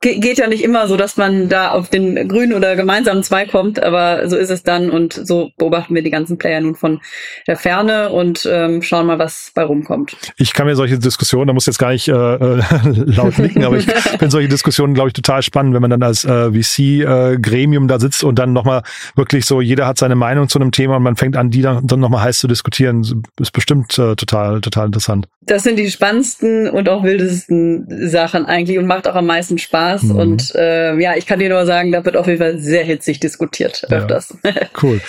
geht 0.00 0.38
ja 0.38 0.46
nicht 0.46 0.62
immer 0.62 0.86
so, 0.86 0.96
dass 0.96 1.16
man 1.16 1.48
da 1.48 1.70
auf 1.70 1.88
den 1.88 2.28
grünen 2.28 2.52
oder 2.52 2.76
gemeinsamen 2.76 3.24
Zweig 3.24 3.50
kommt, 3.50 3.82
aber 3.82 4.28
so 4.28 4.36
ist 4.36 4.50
es 4.50 4.62
dann 4.62 4.90
und 4.90 5.12
so 5.12 5.50
beobachten 5.56 5.94
wir 5.94 6.02
die 6.02 6.10
ganzen 6.10 6.38
Player 6.38 6.60
nun 6.60 6.76
von 6.76 7.00
der 7.48 7.56
Ferne 7.56 8.10
und 8.10 8.48
ähm, 8.50 8.80
schauen 8.82 9.06
mal, 9.06 9.18
was 9.18 9.50
bei 9.54 9.64
rumkommt. 9.64 10.16
Ich 10.36 10.52
kann 10.52 10.66
mir 10.66 10.76
solche 10.76 10.98
Diskussionen, 10.98 11.48
da 11.48 11.52
muss 11.52 11.66
jetzt 11.66 11.78
gar 11.78 11.90
nicht 11.90 12.06
äh, 12.06 12.12
äh 12.12 12.62
laut 12.84 13.38
nicken, 13.38 13.64
aber 13.64 13.76
ich 13.76 13.86
finde 13.86 14.30
solche 14.30 14.48
Diskussionen, 14.48 14.94
glaube 14.94 15.08
ich, 15.08 15.14
total 15.14 15.42
spannend, 15.42 15.74
wenn 15.74 15.82
man 15.82 15.90
dann 15.90 16.02
als 16.02 16.24
äh, 16.24 16.52
VC-Gremium 16.52 17.84
äh, 17.84 17.88
da 17.88 17.98
sitzt 17.98 18.22
und 18.22 18.38
dann 18.38 18.52
nochmal 18.52 18.82
wirklich 19.16 19.46
so, 19.46 19.60
jeder 19.60 19.86
hat 19.86 19.98
seine 19.98 20.14
Meinung 20.14 20.48
zu 20.48 20.60
einem 20.60 20.70
Thema 20.70 20.96
und 20.96 21.02
man 21.02 21.16
fängt 21.16 21.36
an, 21.36 21.50
die 21.50 21.62
dann, 21.62 21.84
dann 21.86 21.98
nochmal 21.98 22.22
heiß 22.22 22.38
zu 22.38 22.46
diskutieren. 22.46 23.24
Ist 23.40 23.52
bestimmt 23.52 23.98
äh, 23.98 24.14
total, 24.14 24.60
total 24.60 24.86
interessant. 24.86 25.26
Das 25.40 25.62
sind 25.62 25.76
die 25.76 25.90
spannendsten 25.90 26.68
und 26.68 26.88
auch 26.88 27.02
wildesten 27.02 27.86
Sachen 28.08 28.44
eigentlich 28.46 28.78
und 28.78 28.86
macht 28.86 29.08
auch 29.08 29.14
am 29.14 29.26
meisten 29.26 29.58
Spaß. 29.58 29.87
Mhm. 29.96 30.16
Und 30.16 30.54
äh, 30.54 30.98
ja, 30.98 31.14
ich 31.16 31.26
kann 31.26 31.38
dir 31.38 31.48
nur 31.48 31.66
sagen, 31.66 31.92
da 31.92 32.04
wird 32.04 32.16
auf 32.16 32.26
jeden 32.26 32.38
Fall 32.38 32.58
sehr 32.58 32.84
hitzig 32.84 33.20
diskutiert 33.20 33.86
öfters. 33.90 34.36
Ja, 34.44 34.52
cool. 34.82 35.00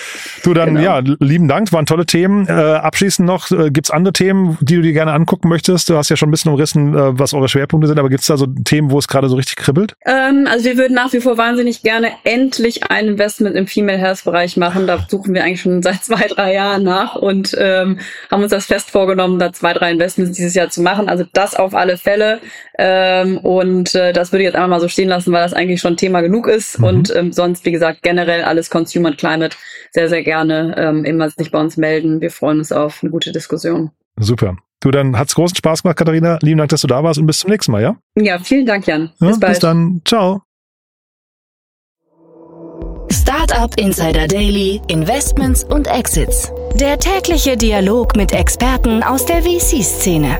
Du 0.42 0.54
dann, 0.54 0.74
genau. 0.74 0.80
ja, 0.80 1.02
lieben 1.20 1.48
Dank, 1.48 1.72
waren 1.72 1.86
tolle 1.86 2.06
Themen. 2.06 2.46
Äh, 2.48 2.52
abschließend 2.52 3.26
noch, 3.26 3.50
äh, 3.50 3.70
gibt's 3.70 3.90
andere 3.90 4.12
Themen, 4.12 4.58
die 4.60 4.76
du 4.76 4.82
dir 4.82 4.92
gerne 4.92 5.12
angucken 5.12 5.48
möchtest? 5.48 5.88
Du 5.90 5.96
hast 5.96 6.08
ja 6.08 6.16
schon 6.16 6.28
ein 6.28 6.32
bisschen 6.32 6.52
umrissen, 6.52 6.94
äh, 6.94 7.18
was 7.18 7.34
eure 7.34 7.48
Schwerpunkte 7.48 7.88
sind, 7.88 7.98
aber 7.98 8.08
gibt's 8.08 8.26
da 8.26 8.36
so 8.36 8.46
Themen, 8.46 8.90
wo 8.90 8.98
es 8.98 9.08
gerade 9.08 9.28
so 9.28 9.36
richtig 9.36 9.56
kribbelt? 9.56 9.94
Ähm, 10.06 10.46
also 10.50 10.64
wir 10.64 10.76
würden 10.76 10.94
nach 10.94 11.12
wie 11.12 11.20
vor 11.20 11.38
wahnsinnig 11.38 11.82
gerne 11.82 12.12
endlich 12.24 12.90
ein 12.90 13.08
Investment 13.08 13.56
im 13.56 13.66
Female 13.66 13.98
Health 13.98 14.24
Bereich 14.24 14.56
machen. 14.56 14.86
Da 14.86 15.04
suchen 15.08 15.34
wir 15.34 15.44
eigentlich 15.44 15.60
schon 15.60 15.82
seit 15.90 16.04
zwei, 16.04 16.26
drei 16.26 16.54
Jahren 16.54 16.82
nach 16.82 17.16
und 17.16 17.56
ähm, 17.58 17.98
haben 18.30 18.42
uns 18.42 18.50
das 18.50 18.66
fest 18.66 18.90
vorgenommen, 18.90 19.38
da 19.38 19.52
zwei, 19.52 19.72
drei 19.72 19.90
Investments 19.90 20.36
dieses 20.36 20.54
Jahr 20.54 20.70
zu 20.70 20.82
machen. 20.82 21.08
Also 21.08 21.24
das 21.32 21.54
auf 21.54 21.74
alle 21.74 21.96
Fälle. 21.96 22.40
Ähm, 22.78 23.38
und 23.38 23.94
äh, 23.94 24.12
das 24.12 24.32
würde 24.32 24.44
jetzt 24.44 24.54
einfach 24.54 24.68
mal 24.70 24.80
so 24.80 24.88
stehen 24.88 25.08
lassen, 25.08 25.32
weil 25.32 25.42
das 25.42 25.52
eigentlich 25.52 25.80
schon 25.80 25.96
Thema 25.96 26.20
genug 26.20 26.48
ist. 26.48 26.78
Mhm. 26.78 26.84
Und 26.84 27.16
ähm, 27.16 27.32
sonst, 27.32 27.64
wie 27.64 27.72
gesagt, 27.72 28.02
generell 28.02 28.42
alles 28.42 28.70
Consumer 28.70 29.10
and 29.10 29.18
Climate 29.18 29.56
sehr, 29.92 30.08
sehr 30.08 30.22
gerne 30.22 30.74
ähm, 30.78 31.04
immer 31.04 31.28
sich 31.30 31.50
bei 31.50 31.60
uns 31.60 31.76
melden. 31.76 32.20
Wir 32.20 32.30
freuen 32.30 32.58
uns 32.58 32.72
auf 32.72 33.02
eine 33.02 33.10
gute 33.10 33.32
Diskussion. 33.32 33.90
Super. 34.18 34.56
Du, 34.80 34.90
dann 34.90 35.18
hat's 35.18 35.34
großen 35.34 35.56
Spaß 35.56 35.82
gemacht, 35.82 35.98
Katharina. 35.98 36.38
Lieben 36.40 36.58
Dank, 36.58 36.70
dass 36.70 36.80
du 36.80 36.86
da 36.86 37.04
warst 37.04 37.18
und 37.20 37.26
bis 37.26 37.40
zum 37.40 37.50
nächsten 37.50 37.72
Mal, 37.72 37.82
ja? 37.82 37.96
Ja, 38.16 38.38
vielen 38.38 38.64
Dank, 38.64 38.86
Jan. 38.86 39.10
Bis, 39.20 39.30
ja, 39.30 39.36
bald. 39.38 39.52
bis 39.52 39.58
dann. 39.58 40.00
Ciao. 40.06 40.42
Startup 43.12 43.72
Insider 43.78 44.26
Daily, 44.26 44.80
Investments 44.88 45.64
und 45.64 45.86
Exits. 45.86 46.50
Der 46.74 46.98
tägliche 46.98 47.56
Dialog 47.56 48.16
mit 48.16 48.32
Experten 48.32 49.02
aus 49.02 49.26
der 49.26 49.42
VC-Szene. 49.42 50.38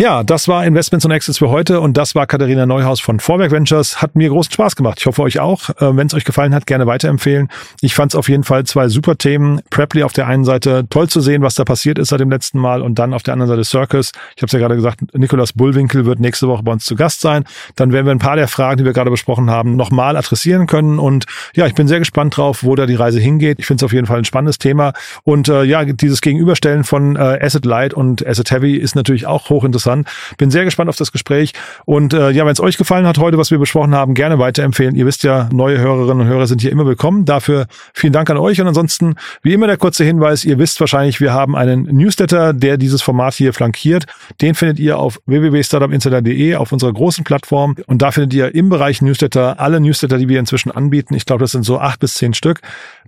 Ja, 0.00 0.22
das 0.22 0.48
war 0.48 0.64
Investments 0.64 1.04
und 1.04 1.10
Exits 1.10 1.36
für 1.36 1.50
heute 1.50 1.78
und 1.78 1.98
das 1.98 2.14
war 2.14 2.26
Katharina 2.26 2.64
Neuhaus 2.64 3.00
von 3.00 3.20
Vorwerk 3.20 3.50
Ventures. 3.50 4.00
Hat 4.00 4.16
mir 4.16 4.30
großen 4.30 4.50
Spaß 4.50 4.74
gemacht. 4.74 4.96
Ich 4.98 5.04
hoffe 5.04 5.20
euch 5.20 5.40
auch. 5.40 5.68
Äh, 5.68 5.94
Wenn 5.94 6.06
es 6.06 6.14
euch 6.14 6.24
gefallen 6.24 6.54
hat, 6.54 6.66
gerne 6.66 6.86
weiterempfehlen. 6.86 7.48
Ich 7.82 7.94
fand 7.94 8.12
es 8.12 8.16
auf 8.16 8.30
jeden 8.30 8.42
Fall 8.42 8.64
zwei 8.64 8.88
super 8.88 9.18
Themen. 9.18 9.60
Preply 9.68 10.02
auf 10.02 10.14
der 10.14 10.26
einen 10.26 10.46
Seite, 10.46 10.86
toll 10.88 11.10
zu 11.10 11.20
sehen, 11.20 11.42
was 11.42 11.54
da 11.54 11.66
passiert 11.66 11.98
ist 11.98 12.08
seit 12.08 12.20
dem 12.20 12.30
letzten 12.30 12.58
Mal 12.58 12.80
und 12.80 12.98
dann 12.98 13.12
auf 13.12 13.24
der 13.24 13.34
anderen 13.34 13.50
Seite 13.50 13.62
Circus. 13.62 14.12
Ich 14.36 14.42
habe 14.42 14.46
es 14.46 14.52
ja 14.52 14.58
gerade 14.58 14.74
gesagt, 14.74 15.00
Nikolas 15.12 15.52
Bullwinkel 15.52 16.06
wird 16.06 16.18
nächste 16.18 16.48
Woche 16.48 16.62
bei 16.62 16.72
uns 16.72 16.86
zu 16.86 16.94
Gast 16.96 17.20
sein. 17.20 17.44
Dann 17.76 17.92
werden 17.92 18.06
wir 18.06 18.12
ein 18.12 18.18
paar 18.20 18.36
der 18.36 18.48
Fragen, 18.48 18.78
die 18.78 18.86
wir 18.86 18.94
gerade 18.94 19.10
besprochen 19.10 19.50
haben, 19.50 19.76
nochmal 19.76 20.16
adressieren 20.16 20.66
können 20.66 20.98
und 20.98 21.26
ja, 21.54 21.66
ich 21.66 21.74
bin 21.74 21.88
sehr 21.88 21.98
gespannt 21.98 22.38
drauf, 22.38 22.64
wo 22.64 22.74
da 22.74 22.86
die 22.86 22.94
Reise 22.94 23.20
hingeht. 23.20 23.58
Ich 23.58 23.66
finde 23.66 23.84
es 23.84 23.84
auf 23.84 23.92
jeden 23.92 24.06
Fall 24.06 24.16
ein 24.16 24.24
spannendes 24.24 24.56
Thema 24.56 24.94
und 25.24 25.50
äh, 25.50 25.64
ja, 25.64 25.84
dieses 25.84 26.22
Gegenüberstellen 26.22 26.84
von 26.84 27.16
äh, 27.16 27.38
Asset 27.42 27.66
Light 27.66 27.92
und 27.92 28.26
Asset 28.26 28.50
Heavy 28.50 28.76
ist 28.76 28.94
natürlich 28.96 29.26
auch 29.26 29.50
hochinteressant 29.50 29.89
interessant. 29.90 30.36
Bin 30.38 30.50
sehr 30.50 30.64
gespannt 30.64 30.88
auf 30.88 30.96
das 30.96 31.12
Gespräch. 31.12 31.52
Und 31.84 32.12
äh, 32.12 32.30
ja, 32.30 32.44
wenn 32.44 32.52
es 32.52 32.60
euch 32.60 32.76
gefallen 32.76 33.06
hat 33.06 33.18
heute, 33.18 33.38
was 33.38 33.50
wir 33.50 33.58
besprochen 33.58 33.94
haben, 33.94 34.14
gerne 34.14 34.38
weiterempfehlen. 34.38 34.94
Ihr 34.94 35.06
wisst 35.06 35.22
ja, 35.22 35.48
neue 35.52 35.78
Hörerinnen 35.78 36.22
und 36.22 36.26
Hörer 36.26 36.46
sind 36.46 36.60
hier 36.60 36.72
immer 36.72 36.86
willkommen. 36.86 37.24
Dafür 37.24 37.66
vielen 37.94 38.12
Dank 38.12 38.30
an 38.30 38.36
euch. 38.36 38.60
Und 38.60 38.68
ansonsten, 38.68 39.14
wie 39.42 39.52
immer, 39.52 39.66
der 39.66 39.76
kurze 39.76 40.04
Hinweis, 40.04 40.44
ihr 40.44 40.58
wisst 40.58 40.80
wahrscheinlich, 40.80 41.20
wir 41.20 41.32
haben 41.32 41.56
einen 41.56 41.84
Newsletter, 41.84 42.52
der 42.52 42.76
dieses 42.76 43.02
Format 43.02 43.34
hier 43.34 43.52
flankiert. 43.52 44.06
Den 44.40 44.54
findet 44.54 44.78
ihr 44.78 44.98
auf 44.98 45.20
www.startupinsider.de 45.26 46.56
auf 46.56 46.72
unserer 46.72 46.92
großen 46.92 47.24
Plattform. 47.24 47.76
Und 47.86 48.02
da 48.02 48.10
findet 48.10 48.34
ihr 48.34 48.54
im 48.54 48.68
Bereich 48.68 49.02
Newsletter 49.02 49.60
alle 49.60 49.80
Newsletter, 49.80 50.18
die 50.18 50.28
wir 50.28 50.38
inzwischen 50.38 50.70
anbieten. 50.70 51.14
Ich 51.14 51.26
glaube, 51.26 51.42
das 51.42 51.52
sind 51.52 51.64
so 51.64 51.78
acht 51.78 52.00
bis 52.00 52.14
zehn 52.14 52.34
Stück. 52.34 52.60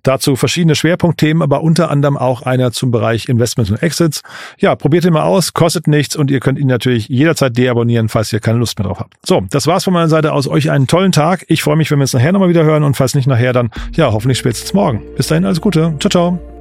Dazu 0.02 0.34
verschiedene 0.34 0.74
Schwerpunktthemen, 0.74 1.42
aber 1.42 1.62
unter 1.62 1.90
anderem 1.90 2.16
auch 2.16 2.42
einer 2.42 2.72
zum 2.72 2.90
Bereich 2.90 3.28
Investments 3.28 3.70
und 3.70 3.82
Exits. 3.82 4.22
Ja, 4.58 4.74
probiert 4.74 5.04
ihn 5.04 5.12
mal 5.12 5.22
aus, 5.22 5.52
kostet 5.52 5.86
nichts 5.86 6.16
und 6.16 6.30
ihr 6.30 6.40
könnt 6.40 6.58
ihn 6.58 6.68
natürlich 6.72 7.08
jederzeit 7.08 7.56
deabonnieren, 7.56 8.08
falls 8.08 8.32
ihr 8.32 8.40
keine 8.40 8.58
Lust 8.58 8.78
mehr 8.78 8.88
drauf 8.88 9.00
habt. 9.00 9.14
So, 9.24 9.42
das 9.50 9.66
war's 9.66 9.84
von 9.84 9.92
meiner 9.92 10.08
Seite 10.08 10.32
aus. 10.32 10.48
Euch 10.48 10.70
einen 10.70 10.86
tollen 10.86 11.12
Tag. 11.12 11.44
Ich 11.48 11.62
freue 11.62 11.76
mich, 11.76 11.90
wenn 11.90 11.98
wir 11.98 12.02
uns 12.02 12.12
nachher 12.12 12.32
nochmal 12.32 12.48
wieder 12.48 12.64
hören 12.64 12.82
und 12.82 12.96
falls 12.96 13.14
nicht 13.14 13.26
nachher, 13.26 13.52
dann 13.52 13.70
ja, 13.94 14.12
hoffentlich 14.12 14.38
spätestens 14.38 14.74
morgen. 14.74 15.02
Bis 15.16 15.28
dahin, 15.28 15.44
alles 15.44 15.60
Gute. 15.60 15.94
Ciao, 16.00 16.10
ciao. 16.10 16.51